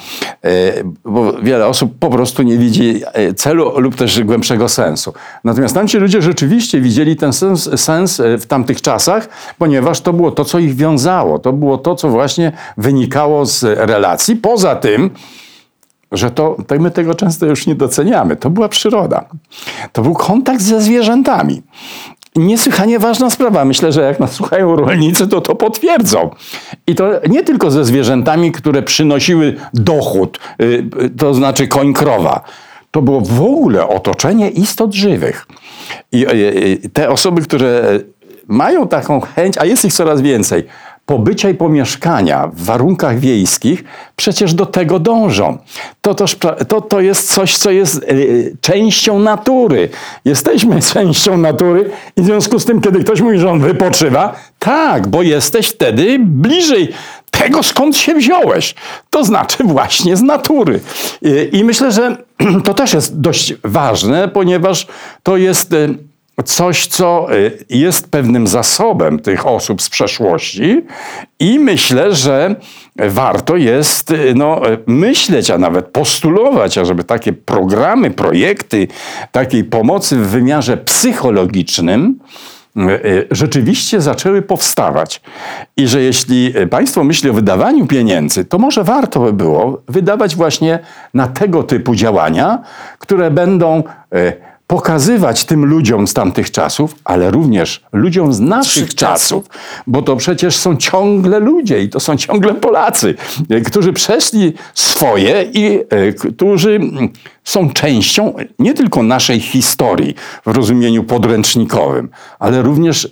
[0.45, 5.13] Y, Bo wiele osób po prostu nie widzi y, celu lub też głębszego sensu.
[5.43, 10.31] Natomiast tamci ludzie rzeczywiście widzieli ten sens, sens y, w tamtych czasach, ponieważ to było
[10.31, 11.39] to, co ich wiązało.
[11.39, 14.35] To było to, co właśnie wynikało z relacji.
[14.35, 15.09] Poza tym,
[16.11, 18.35] że to, to my tego często już nie doceniamy.
[18.35, 19.25] To była przyroda.
[19.91, 21.61] To był kontakt ze zwierzętami.
[22.35, 23.65] Niesłychanie ważna sprawa.
[23.65, 26.29] Myślę, że jak nas słuchają rolnicy, to to potwierdzą.
[26.87, 30.65] I to nie tylko ze zwierzętami, które przynosiły dochód, y,
[31.03, 32.41] y, to znaczy koń krowa.
[32.91, 35.47] To było w ogóle otoczenie istot żywych.
[36.11, 37.99] I y, te osoby, które
[38.47, 40.63] mają taką chęć, a jest ich coraz więcej,
[41.05, 43.83] pobycia i pomieszkania w warunkach wiejskich,
[44.15, 45.57] przecież do tego dążą.
[46.01, 49.89] To, pra- to, to jest coś, co jest y, częścią natury.
[50.25, 55.07] Jesteśmy częścią natury i w związku z tym, kiedy ktoś mówi, że on wypoczywa, tak,
[55.07, 56.89] bo jesteś wtedy bliżej
[57.31, 58.75] tego, skąd się wziąłeś.
[59.09, 60.79] To znaczy właśnie z natury.
[61.51, 62.17] I myślę, że
[62.65, 64.87] to też jest dość ważne, ponieważ
[65.23, 65.73] to jest...
[65.73, 70.81] y, coś, co y, jest pewnym zasobem tych osób z przeszłości
[71.39, 72.55] i myślę, że
[72.95, 78.87] warto jest y, no, y, myśleć, a nawet postulować, ażeby takie programy, projekty
[79.31, 82.19] takiej pomocy w wymiarze psychologicznym
[83.31, 85.21] rzeczywiście zaczęły powstawać.
[85.77, 90.79] I że jeśli państwo myśli o wydawaniu pieniędzy, to może warto by było wydawać właśnie
[91.13, 92.59] na tego typu działania,
[92.99, 93.83] które będą
[94.67, 99.45] pokazywać tym ludziom z tamtych czasów, ale również ludziom z naszych czasów.
[99.87, 103.15] bo to przecież są ciągle ludzie i to są ciągle Polacy,
[103.49, 106.79] e, którzy przeszli swoje i e, którzy
[107.43, 113.09] są częścią nie tylko naszej historii w rozumieniu podręcznikowym, ale również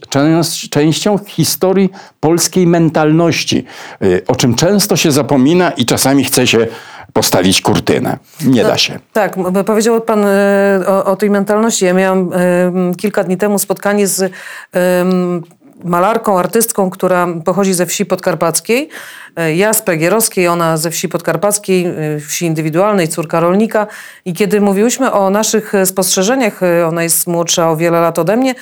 [0.70, 1.90] częścią historii
[2.20, 3.66] polskiej mentalności,
[4.02, 6.68] e, o czym często się zapomina i czasami chce się
[7.14, 8.18] postawić kurtynę.
[8.46, 9.00] Nie da się.
[9.14, 11.86] Tak, powiedział pan e, o, o tej mentalności.
[11.86, 14.32] Ja miałam e, kilka dni temu spotkanie z
[14.72, 15.44] em,
[15.84, 18.90] malarką, artystką, która pochodzi ze wsi podkarpackiej.
[19.36, 23.88] E, Ja z Pegierowskiej, ona ze wsi podkarpackiej, e, wsi indywidualnej, córka rolnika.
[24.26, 28.38] I kiedy mówiłyśmy o naszych e, spostrzeżeniach, e, ona jest młodsza o wiele lat ode
[28.38, 28.56] mnie,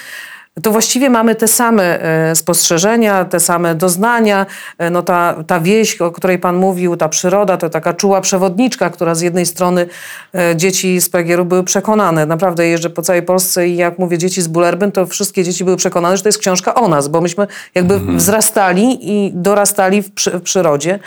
[0.63, 4.45] to właściwie mamy te same e, spostrzeżenia, te same doznania.
[4.77, 8.89] E, No ta, ta wieś, o której Pan mówił, ta przyroda, to taka czuła przewodniczka,
[8.89, 9.87] która z jednej strony
[10.35, 12.25] e, dzieci z Pegieru były przekonane.
[12.25, 15.77] Naprawdę jeżdżę po całej Polsce i jak mówię dzieci z Bullerbyn, to wszystkie dzieci były
[15.77, 20.31] przekonane, że to jest książka o nas, bo myśmy jakby wzrastali i dorastali w, przy,
[20.31, 20.99] w przyrodzie.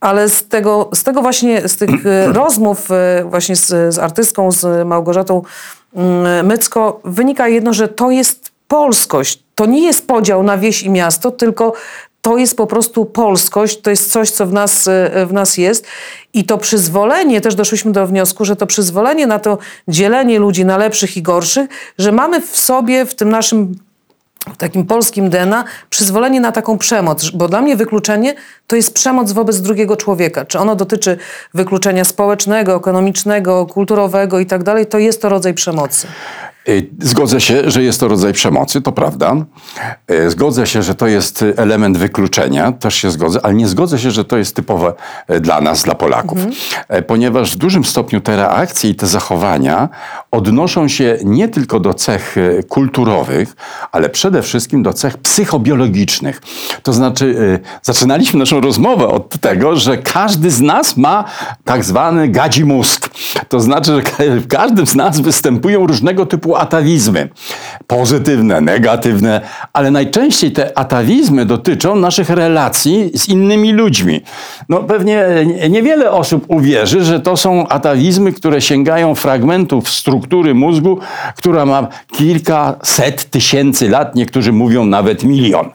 [0.00, 1.90] Ale z tego, z tego właśnie, z tych
[2.42, 2.88] rozmów
[3.24, 5.42] właśnie z, z artystką, z Małgorzatą
[5.96, 8.41] mm, Mycko, wynika jedno, że to jest
[8.72, 9.38] polskość.
[9.54, 11.72] To nie jest podział na wieś i miasto, tylko
[12.20, 15.86] to jest po prostu polskość, to jest coś, co w nas, e, w nas jest.
[16.34, 19.58] I to przyzwolenie, też doszliśmy do wniosku, że to przyzwolenie na to
[19.88, 23.74] dzielenie ludzi na lepszych i gorszych, że mamy w sobie, w tym naszym
[24.54, 28.34] w takim polskim DNA przyzwolenie na taką przemoc, bo dla mnie wykluczenie
[28.66, 30.44] to jest przemoc wobec drugiego człowieka.
[30.44, 31.18] Czy ono dotyczy
[31.54, 36.06] wykluczenia społecznego, ekonomicznego, kulturowego i tak dalej, to jest to rodzaj przemocy.
[36.68, 39.36] Y, Zgodzę się, że jest to rodzaj przemocy, to prawda.
[40.10, 44.10] Y, Zgodzę się, że to jest element wykluczenia, też się zgodzę, ale nie zgodzę się,
[44.10, 44.92] że to jest typowe
[45.28, 46.38] e, dla nas, dla Polaków.
[46.88, 49.88] E, Ponieważ w dużym stopniu te reakcje i te zachowania
[50.30, 52.36] odnoszą się nie tylko do cech
[52.68, 53.56] kulturowych,
[53.92, 56.42] ale przede wszystkim do cech psychobiologicznych.
[56.82, 61.24] To znaczy, zaczynaliśmy naszą rozmowę od tego, że każdy z nas ma
[61.64, 63.10] tak zwany gadzi mózg.
[63.48, 67.28] To znaczy, że w każdym z nas występują różnego typu atawizmy.
[67.86, 69.40] Pozytywne, negatywne,
[69.72, 74.20] ale najczęściej te atawizmy dotyczą naszych relacji z innymi ludźmi.
[74.68, 80.98] No pewnie nie- niewiele osób uwierzy, że to są atawizmy, które sięgają fragmentów struktury mózgu,
[81.36, 85.70] która ma kilkaset tysięcy lat, niektórzy mówią nawet milion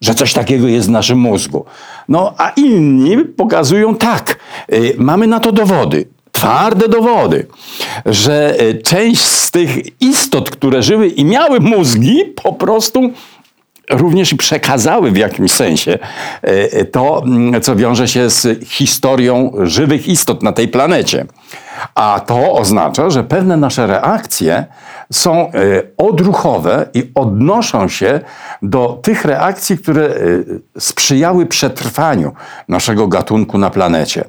[0.00, 1.64] że coś takiego jest w naszym mózgu.
[2.08, 4.38] No a inni pokazują tak,
[4.72, 6.04] y, mamy na to dowody.
[6.44, 7.46] Twarde dowody,
[8.06, 13.10] że y, część z tych istot, które żyły i miały mózgi, po prostu
[13.90, 15.98] również przekazały w jakimś sensie
[16.48, 21.26] y, to, mm, co wiąże się z historią żywych istot na tej planecie.
[21.94, 24.66] A to oznacza, że pewne nasze reakcje
[25.12, 25.52] są
[25.96, 28.20] odruchowe i odnoszą się
[28.62, 30.14] do tych reakcji, które
[30.78, 32.32] sprzyjały przetrwaniu
[32.68, 34.24] naszego gatunku na planecie.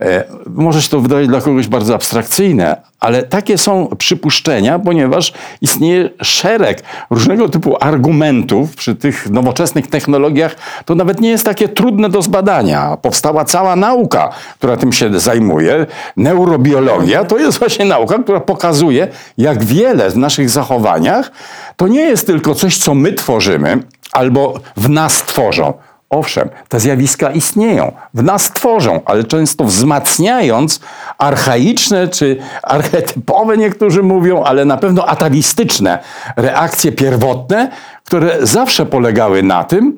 [0.00, 6.10] E, Może się to wydawać dla kogoś bardzo abstrakcyjne, ale takie są przypuszczenia, ponieważ istnieje
[6.22, 10.56] szereg różnego typu argumentów przy tych nowoczesnych technologiach.
[10.84, 12.96] To nawet nie jest takie trudne do zbadania.
[13.02, 15.86] Powstała cała nauka, która tym się zajmuje.
[16.16, 21.30] Neurobiologia to jest właśnie nauka, która pokazuje, jak wiele w naszych zachowaniach
[21.76, 25.72] to nie jest tylko coś, co my tworzymy albo w nas tworzą.
[26.10, 30.80] Owszem, te zjawiska istnieją, w nas tworzą, ale często wzmacniając
[31.18, 35.98] archaiczne czy archetypowe, niektórzy mówią, ale na pewno atawistyczne
[36.36, 37.70] reakcje pierwotne,
[38.04, 39.96] które zawsze polegały na tym,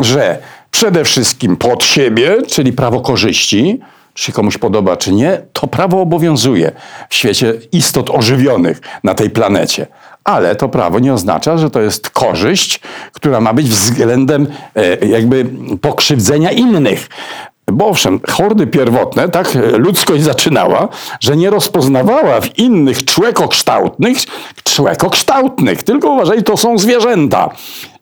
[0.00, 0.38] że
[0.70, 3.80] przede wszystkim pod siebie, czyli prawo korzyści,
[4.14, 6.72] czy się komuś podoba, czy nie, to prawo obowiązuje
[7.08, 9.86] w świecie istot ożywionych na tej planecie.
[10.24, 12.80] Ale to prawo nie oznacza, że to jest korzyść,
[13.12, 15.46] która ma być względem e, jakby
[15.80, 17.08] pokrzywdzenia innych.
[17.72, 20.88] Bo owszem, hordy pierwotne, tak ludzkość zaczynała,
[21.20, 24.18] że nie rozpoznawała w innych człekokształtnych
[24.64, 27.50] człekokształtnych, tylko uważali, to są zwierzęta.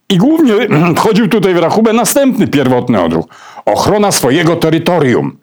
[0.09, 0.53] I głównie
[0.97, 3.25] wchodził tutaj w rachubę następny pierwotny odruch.
[3.65, 5.37] Ochrona swojego terytorium.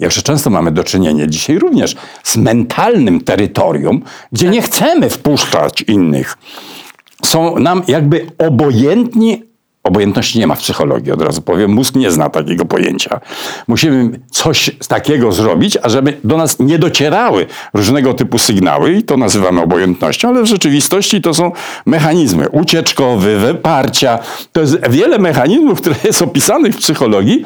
[0.00, 6.38] Jakże często mamy do czynienia dzisiaj również z mentalnym terytorium, gdzie nie chcemy wpuszczać innych.
[7.24, 9.49] Są nam jakby obojętni
[9.84, 11.70] Obojętności nie ma w psychologii, od razu powiem.
[11.70, 13.20] Mózg nie zna takiego pojęcia.
[13.68, 19.60] Musimy coś takiego zrobić, ażeby do nas nie docierały różnego typu sygnały i to nazywamy
[19.60, 21.52] obojętnością, ale w rzeczywistości to są
[21.86, 24.18] mechanizmy ucieczkowe, wyparcia.
[24.52, 27.44] To jest wiele mechanizmów, które jest opisanych w psychologii,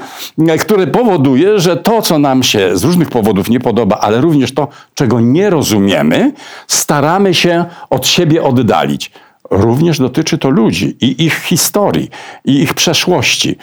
[0.60, 4.68] które powoduje, że to, co nam się z różnych powodów nie podoba, ale również to,
[4.94, 6.32] czego nie rozumiemy,
[6.66, 9.10] staramy się od siebie oddalić.
[9.54, 12.10] Również dotyczy to ludzi i ich historii,
[12.44, 13.56] i ich przeszłości.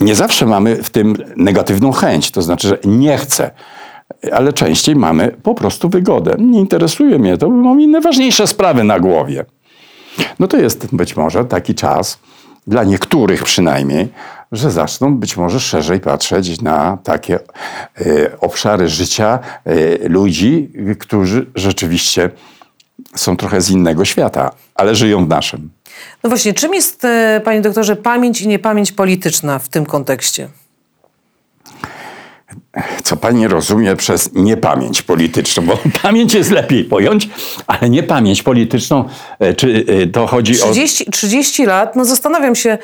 [0.00, 3.50] Nie zawsze mamy w tym negatywną chęć, to znaczy, że nie chcę,
[4.32, 6.36] ale częściej mamy po prostu wygodę.
[6.38, 9.44] Nie interesuje mnie to, bo mam inne ważniejsze sprawy na głowie.
[10.38, 12.18] No to jest być może taki czas,
[12.66, 14.08] dla niektórych przynajmniej,
[14.52, 17.38] że zaczną być może szerzej patrzeć na takie
[18.00, 22.30] y, obszary życia y, ludzi, którzy rzeczywiście
[23.14, 25.70] są trochę z innego świata, ale żyją w naszym.
[26.22, 30.48] No właśnie, czym jest, e, panie doktorze, pamięć i niepamięć polityczna w tym kontekście?
[33.04, 35.62] Co pani rozumie przez niepamięć polityczną?
[35.62, 37.28] Bo pamięć jest lepiej pojąć,
[37.66, 39.08] ale niepamięć polityczną,
[39.38, 41.10] e, czy e, to chodzi 30, o.
[41.10, 42.78] 30 lat, no zastanawiam się,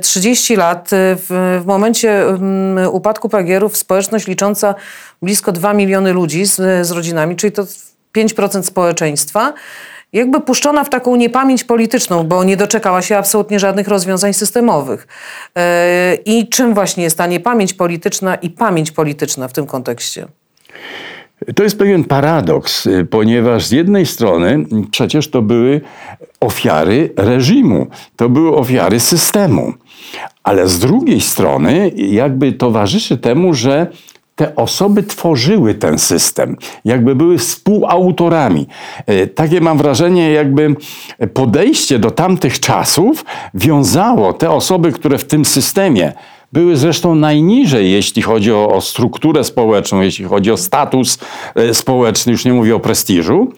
[0.00, 4.74] 30 lat w, w momencie mm, upadku PGR-ów społeczność licząca
[5.22, 7.64] blisko 2 miliony ludzi z, z rodzinami, czyli to
[8.16, 9.52] 5% społeczeństwa,
[10.12, 15.06] jakby puszczona w taką niepamięć polityczną, bo nie doczekała się absolutnie żadnych rozwiązań systemowych.
[15.56, 20.26] E, I czym właśnie jest ta niepamięć polityczna i pamięć polityczna w tym kontekście?
[21.54, 25.80] To jest pewien paradoks, ponieważ z jednej strony przecież to były
[26.40, 27.86] ofiary reżimu,
[28.16, 29.72] to były ofiary systemu,
[30.42, 33.86] ale z drugiej strony jakby towarzyszy temu, że
[34.36, 38.66] te osoby tworzyły ten system, jakby były współautorami.
[39.06, 40.76] E, takie mam wrażenie, jakby
[41.34, 43.24] podejście do tamtych czasów
[43.54, 46.12] wiązało te osoby, które w tym systemie
[46.52, 51.18] były zresztą najniżej, jeśli chodzi o, o strukturę społeczną, jeśli chodzi o status
[51.54, 53.52] e, społeczny, już nie mówię o prestiżu.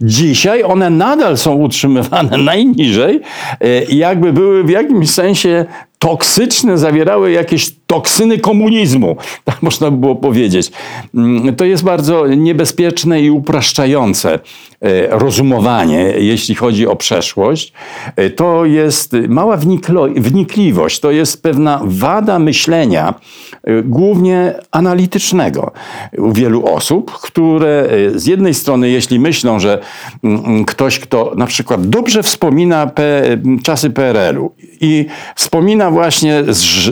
[0.00, 3.20] Dzisiaj one nadal są utrzymywane najniżej
[3.60, 5.64] e, jakby były w jakimś sensie
[5.98, 10.72] toksyczne, zawierały jakieś toksyny komunizmu, tak można by było powiedzieć.
[11.14, 14.38] Mm, to jest bardzo niebezpieczne i upraszczające e,
[15.18, 17.72] rozumowanie, jeśli chodzi o przeszłość.
[18.16, 19.58] E, to jest mała
[20.16, 23.14] wnikliwość, to jest pewna wada myślenia,
[23.64, 25.72] e, głównie analitycznego
[26.18, 29.78] u wielu osób, które z jednej strony, jeśli myślą, że
[30.24, 32.90] mm, mm, ktoś, kto na przykład dobrze wspomina
[33.62, 36.88] czasy PRL-u i wspomina właśnie z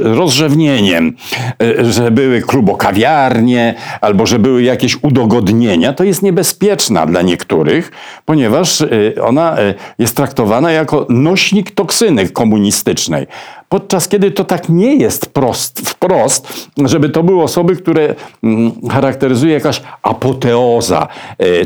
[0.88, 1.16] rozrzewnieniem,
[1.62, 7.90] e, że były klubokawiarnie albo że były jakieś udogodnienia, to jest niebezpieczna dla niektórych,
[8.24, 8.86] ponieważ e,
[9.22, 13.26] ona e, jest traktowana jako nośnik toksyny komunistycznej.
[13.68, 19.54] Podczas kiedy to tak nie jest prost, wprost, żeby to były osoby, które mm, charakteryzuje
[19.54, 21.08] jakaś apoteoza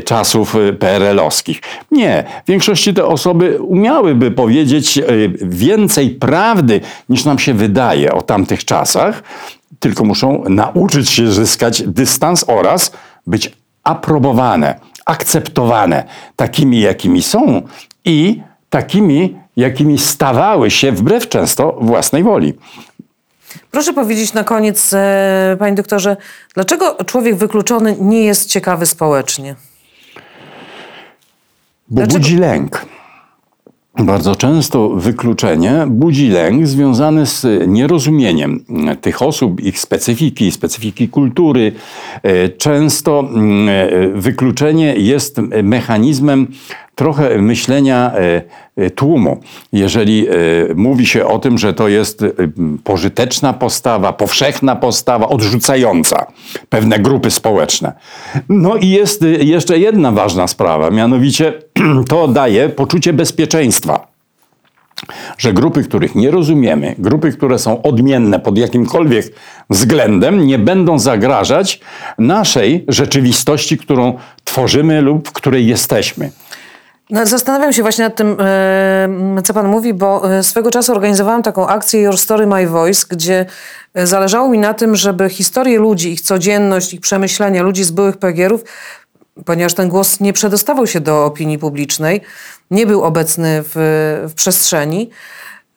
[0.05, 1.61] czasów PRL-owskich.
[1.91, 2.23] Nie.
[2.45, 4.99] W większości te osoby umiałyby powiedzieć
[5.41, 9.23] więcej prawdy niż nam się wydaje o tamtych czasach,
[9.79, 12.91] tylko muszą nauczyć się zyskać dystans oraz
[13.27, 13.51] być
[13.83, 16.03] aprobowane, akceptowane
[16.35, 17.61] takimi, jakimi są
[18.05, 22.53] i takimi, jakimi stawały się wbrew często własnej woli.
[23.71, 26.17] Proszę powiedzieć na koniec, e, panie doktorze,
[26.53, 29.55] dlaczego człowiek wykluczony nie jest ciekawy społecznie?
[31.87, 32.19] Bo dlaczego?
[32.19, 32.85] budzi lęk.
[33.99, 38.65] Bardzo często wykluczenie budzi lęk związany z nierozumieniem
[39.01, 41.71] tych osób, ich specyfiki, specyfiki kultury.
[42.23, 46.47] E, często mm, e, wykluczenie jest mechanizmem
[46.95, 48.11] trochę myślenia
[48.77, 49.39] e, tłumu.
[49.73, 50.27] Jeżeli
[50.75, 52.25] mówi się o tym, że to jest
[52.83, 56.25] pożyteczna postawa, powszechna postawa, odrzucająca
[56.69, 57.93] pewne grupy społeczne.
[58.49, 61.53] No i jest jeszcze jedna ważna sprawa, mianowicie
[62.09, 64.13] to daje poczucie bezpieczeństwa
[65.37, 69.25] że grupy, których nie rozumiemy, grupy, które są odmienne pod jakimkolwiek
[69.69, 71.79] względem, nie będą zagrażać
[72.17, 76.31] naszej rzeczywistości, którą tworzymy lub w której jesteśmy.
[77.09, 81.43] No, zastanawiam się właśnie nad tym, e, co Pan mówi, bo e, swego czasu organizowałam
[81.43, 83.45] taką akcję Your Story My Voice, gdzie
[83.93, 88.17] e, zależało mi na tym, żeby historię ludzi, ich codzienność, ich przemyślenia ludzi z byłych
[88.17, 88.63] PGR-ów
[89.45, 92.21] ponieważ ten głos nie przedostawał się do opinii publicznej,
[92.71, 93.73] nie był obecny w,
[94.29, 95.09] w przestrzeni,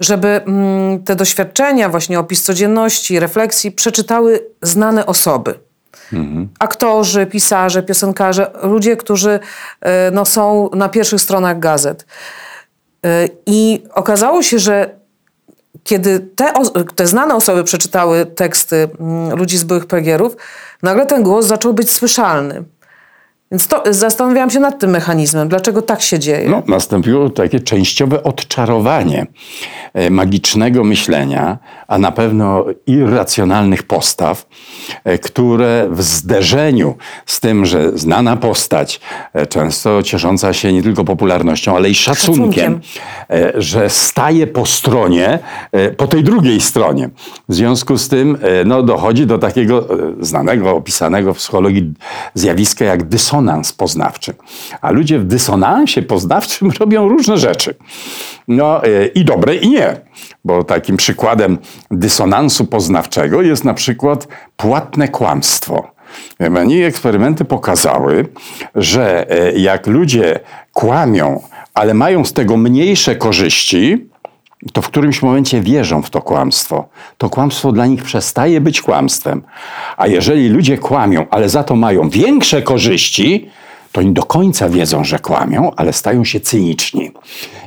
[0.01, 5.55] żeby mm, te doświadczenia, właśnie opis codzienności, refleksji przeczytały znane osoby.
[6.59, 9.41] Aktorzy, pisarze, piosenkarze, ludzie, którzy
[9.81, 12.07] e, no, są na pierwszych stronach gazet.
[13.05, 14.97] E, I okazało się, że
[15.85, 16.53] kiedy te,
[16.95, 20.37] te znane osoby przeczytały teksty mm, ludzi z byłych pegierów,
[20.83, 22.65] nagle ten głos zaczął być słyszalny.
[23.51, 25.49] Więc to, zastanawiałam się nad tym mechanizmem.
[25.49, 26.49] Dlaczego tak się dzieje?
[26.49, 29.27] No, nastąpiło takie częściowe odczarowanie
[29.95, 34.47] e, magicznego myślenia, a na pewno irracjonalnych postaw,
[35.05, 36.95] e, które w zderzeniu
[37.27, 39.01] z tym, że znana postać,
[39.33, 42.81] e, często ciesząca się nie tylko popularnością, ale i szacunkiem, Szacunkiem.
[43.55, 45.39] że staje po stronie,
[45.97, 47.11] po tej drugiej stronie.
[47.49, 49.89] W związku z tym no, dochodzi do takiego
[50.21, 51.95] znanego, opisanego w psychologii
[52.35, 53.36] zjawiska jak dysonans
[53.73, 54.35] poznawczy.
[54.81, 57.75] A ludzie w dysonansie poznawczym robią różne rzeczy.
[58.49, 59.97] No e, i dobre i nie.
[60.45, 61.59] Bo takim przykładem
[61.91, 65.97] dysonansu poznawczego jest na przykład płatne kłamstwo.
[66.55, 68.29] Pani, eksperymenty pokazały,
[68.75, 70.41] że e, jak ludzie
[70.73, 71.43] kłamią,
[71.75, 74.09] ale mają z tego mniejsze korzyści,
[74.73, 76.89] to w którymś momencie wierzą w to kłamstwo.
[77.19, 79.43] To kłamstwo dla nich przestaje być kłamstwem.
[79.97, 83.51] A jeżeli ludzie kłamią, ale za to mają większe korzyści,
[83.97, 87.11] to oni do końca wiedzą, że kłamią, ale stają się cyniczni.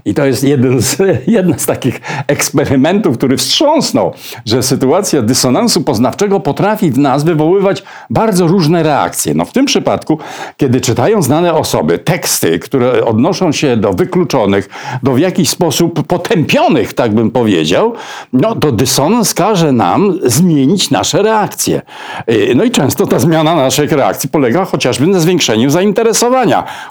[0.05, 4.13] I to jest jeden z, jeden z takich eksperymentów, który wstrząsnął,
[4.45, 9.33] że sytuacja dysonansu poznawczego potrafi w nas wywoływać bardzo różne reakcje.
[9.33, 10.19] No w tym przypadku,
[10.57, 14.69] kiedy czytają znane osoby teksty, które odnoszą się do wykluczonych,
[15.03, 17.93] do w jakiś sposób potępionych, tak bym powiedział,
[18.33, 21.81] no to dysonans każe nam zmienić nasze reakcje.
[22.27, 26.18] Yy, No i często ta zmiana naszych reakcji polega chociażby na zwiększeniu zainteresowania,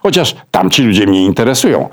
[0.03, 1.89] chociaż tamci ludzie mnie interesują.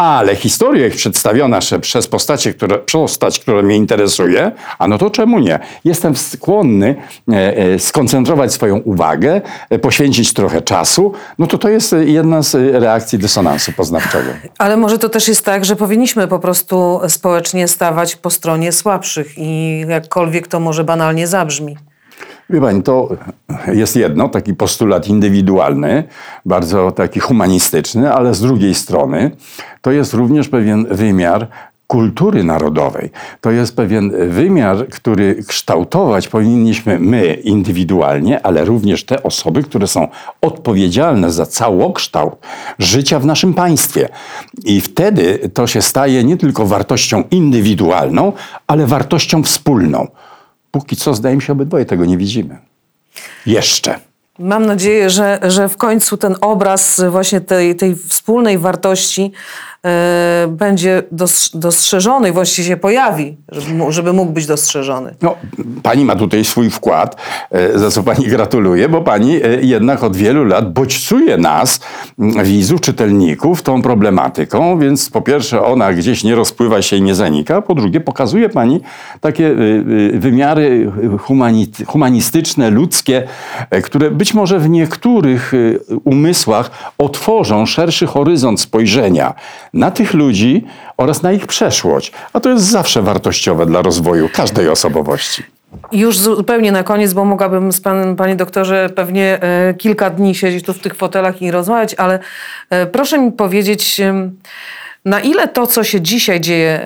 [0.00, 5.38] Ale historia ich przedstawiona przez postacie, które, postać, która mnie interesuje, a no to czemu
[5.38, 5.58] nie?
[5.84, 6.96] Jestem skłonny
[7.32, 12.54] e, e, skoncentrować swoją uwagę, e, poświęcić trochę czasu, no to to jest jedna z
[12.82, 14.30] reakcji dysonansu poznawczego.
[14.58, 19.32] Ale może to też jest tak, że powinniśmy po prostu społecznie stawać po stronie słabszych
[19.36, 21.76] i jakkolwiek to może banalnie zabrzmi.
[22.52, 23.08] Wie pani, to
[23.72, 26.04] jest jedno, taki postulat indywidualny,
[26.44, 29.30] bardzo taki humanistyczny, ale z drugiej strony
[29.82, 31.48] to jest również pewien wymiar
[31.86, 33.10] kultury narodowej.
[33.40, 40.08] To jest pewien wymiar, który kształtować powinniśmy my indywidualnie, ale również te osoby, które są
[40.40, 42.34] odpowiedzialne za całokształt
[42.78, 44.08] życia w naszym państwie.
[44.64, 48.32] I wtedy to się staje nie tylko wartością indywidualną,
[48.66, 50.06] ale wartością wspólną.
[50.70, 52.58] Póki co, zdaje mi się, obydwoje tego nie widzimy.
[53.46, 54.00] Jeszcze.
[54.38, 59.32] Mam nadzieję, że, że w końcu ten obraz właśnie tej, tej wspólnej wartości
[60.48, 63.36] będzie dos, dostrzeżony i właściwie się pojawi,
[63.88, 65.14] żeby, mógł być dostrzeżony.
[65.22, 65.34] No,
[65.82, 67.16] pani ma tutaj swój wkład,
[67.50, 71.80] e, za co pani gratuluję, bo pani e, jednak od wielu lat bodźcuje nas,
[72.42, 77.62] widzów, czytelników, tą problematyką, więc po pierwsze ona gdzieś nie rozpływa się i nie zanika,
[77.62, 78.80] po drugie pokazuje pani
[79.20, 83.28] takie e, e, wymiary humani- humanistyczne, ludzkie,
[83.70, 89.34] e, które być może w niektórych e, umysłach otworzą szerszy horyzont spojrzenia
[89.72, 90.64] na tych ludzi
[90.96, 92.12] oraz na ich przeszłość.
[92.32, 95.42] A to jest zawsze wartościowe dla rozwoju każdej osobowości.
[95.92, 100.64] Już zupełnie na koniec, bo mogłabym z panem, panie doktorze, pewnie e, kilka dni siedzieć
[100.64, 102.18] tu w tych fotelach i rozmawiać, ale
[102.70, 104.00] e, proszę mi powiedzieć,
[105.04, 106.80] na ile to, co się dzisiaj dzieje e,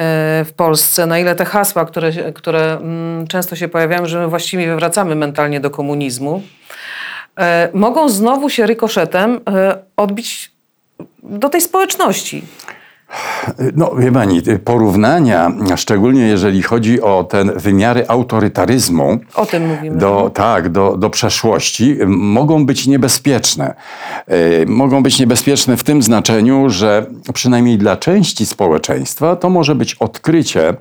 [0.45, 4.77] w Polsce, na ile te hasła, które, które mm, często się pojawiają, że my właściwie
[4.77, 6.43] wracamy mentalnie do komunizmu,
[7.73, 9.41] mogą znowu się rykoszetem
[9.97, 10.54] odbić
[11.23, 12.43] do tej społeczności.
[13.77, 19.97] No, wie pani, porównania, szczególnie jeżeli chodzi o ten wymiary autorytaryzmu, O tym mówimy.
[19.99, 23.75] do, tak, do, do przeszłości, mogą być niebezpieczne.
[24.27, 29.95] E, mogą być niebezpieczne w tym znaczeniu, że przynajmniej dla części społeczeństwa to może być
[29.95, 30.75] odkrycie,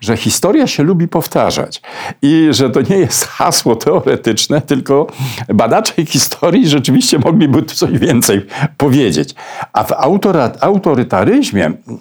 [0.00, 1.82] że historia się lubi powtarzać
[2.22, 5.06] i że to nie jest hasło teoretyczne, tylko
[5.54, 9.34] badacze historii rzeczywiście mogliby tu coś więcej powiedzieć.
[9.72, 10.50] A w autora,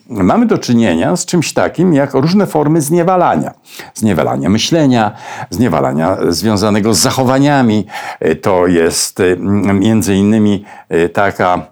[0.09, 3.53] mamy do czynienia z czymś takim jak różne formy zniewalania.
[3.93, 5.11] Zniewalania myślenia,
[5.49, 7.86] zniewalania związanego z zachowaniami.
[8.20, 9.24] E, To jest e,
[9.74, 11.68] między innymi e, taka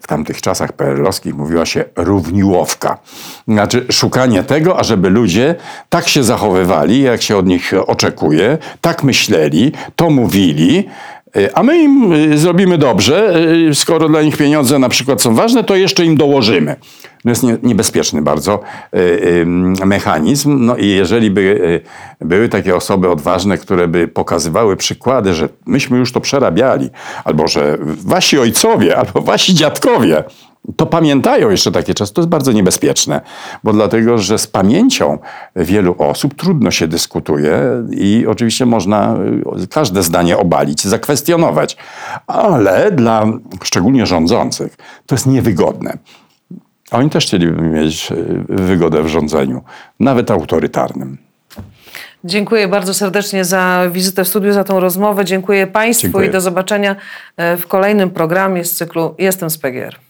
[0.00, 2.98] w tamtych czasach PRL-owskich mówiła się równiłowka.
[3.48, 5.54] Znaczy szukanie tego, ażeby ludzie
[5.88, 10.84] tak się zachowywali, jak się od nich oczekuje, tak myśleli, to mówili, y,
[11.54, 13.34] a my im y, zrobimy dobrze,
[13.70, 16.76] y, skoro dla nich pieniądze na przykład są ważne, to jeszcze im dołożymy.
[17.22, 18.60] To jest nie, niebezpieczny bardzo
[19.84, 20.64] mechanizm.
[20.64, 21.80] No i jeżeli by
[22.20, 26.90] były takie osoby odważne, które by pokazywały przykłady, że myśmy już to przerabiali,
[27.24, 30.24] albo że wasi ojcowie, albo wasi dziadkowie
[30.76, 33.20] to pamiętają jeszcze takie czasy, to jest bardzo niebezpieczne,
[33.64, 35.18] bo dlatego, że z pamięcią
[35.56, 39.16] wielu osób trudno się dyskutuje i oczywiście można
[39.62, 41.76] y, każde zdanie obalić, zakwestionować,
[42.26, 43.26] ale dla
[43.62, 45.98] szczególnie rządzących to jest niewygodne.
[46.90, 49.62] Oni też chcieliby mieć y, wygodę w rządzeniu,
[50.00, 51.18] nawet autorytarnym.
[52.24, 55.24] Dziękuję bardzo serdecznie za wizytę w studiu, za tą rozmowę.
[55.24, 56.28] Dziękuję Państwu Dziękuję.
[56.28, 56.96] i do zobaczenia
[57.36, 60.09] e, w kolejnym programie z cyklu Jestem z PGR.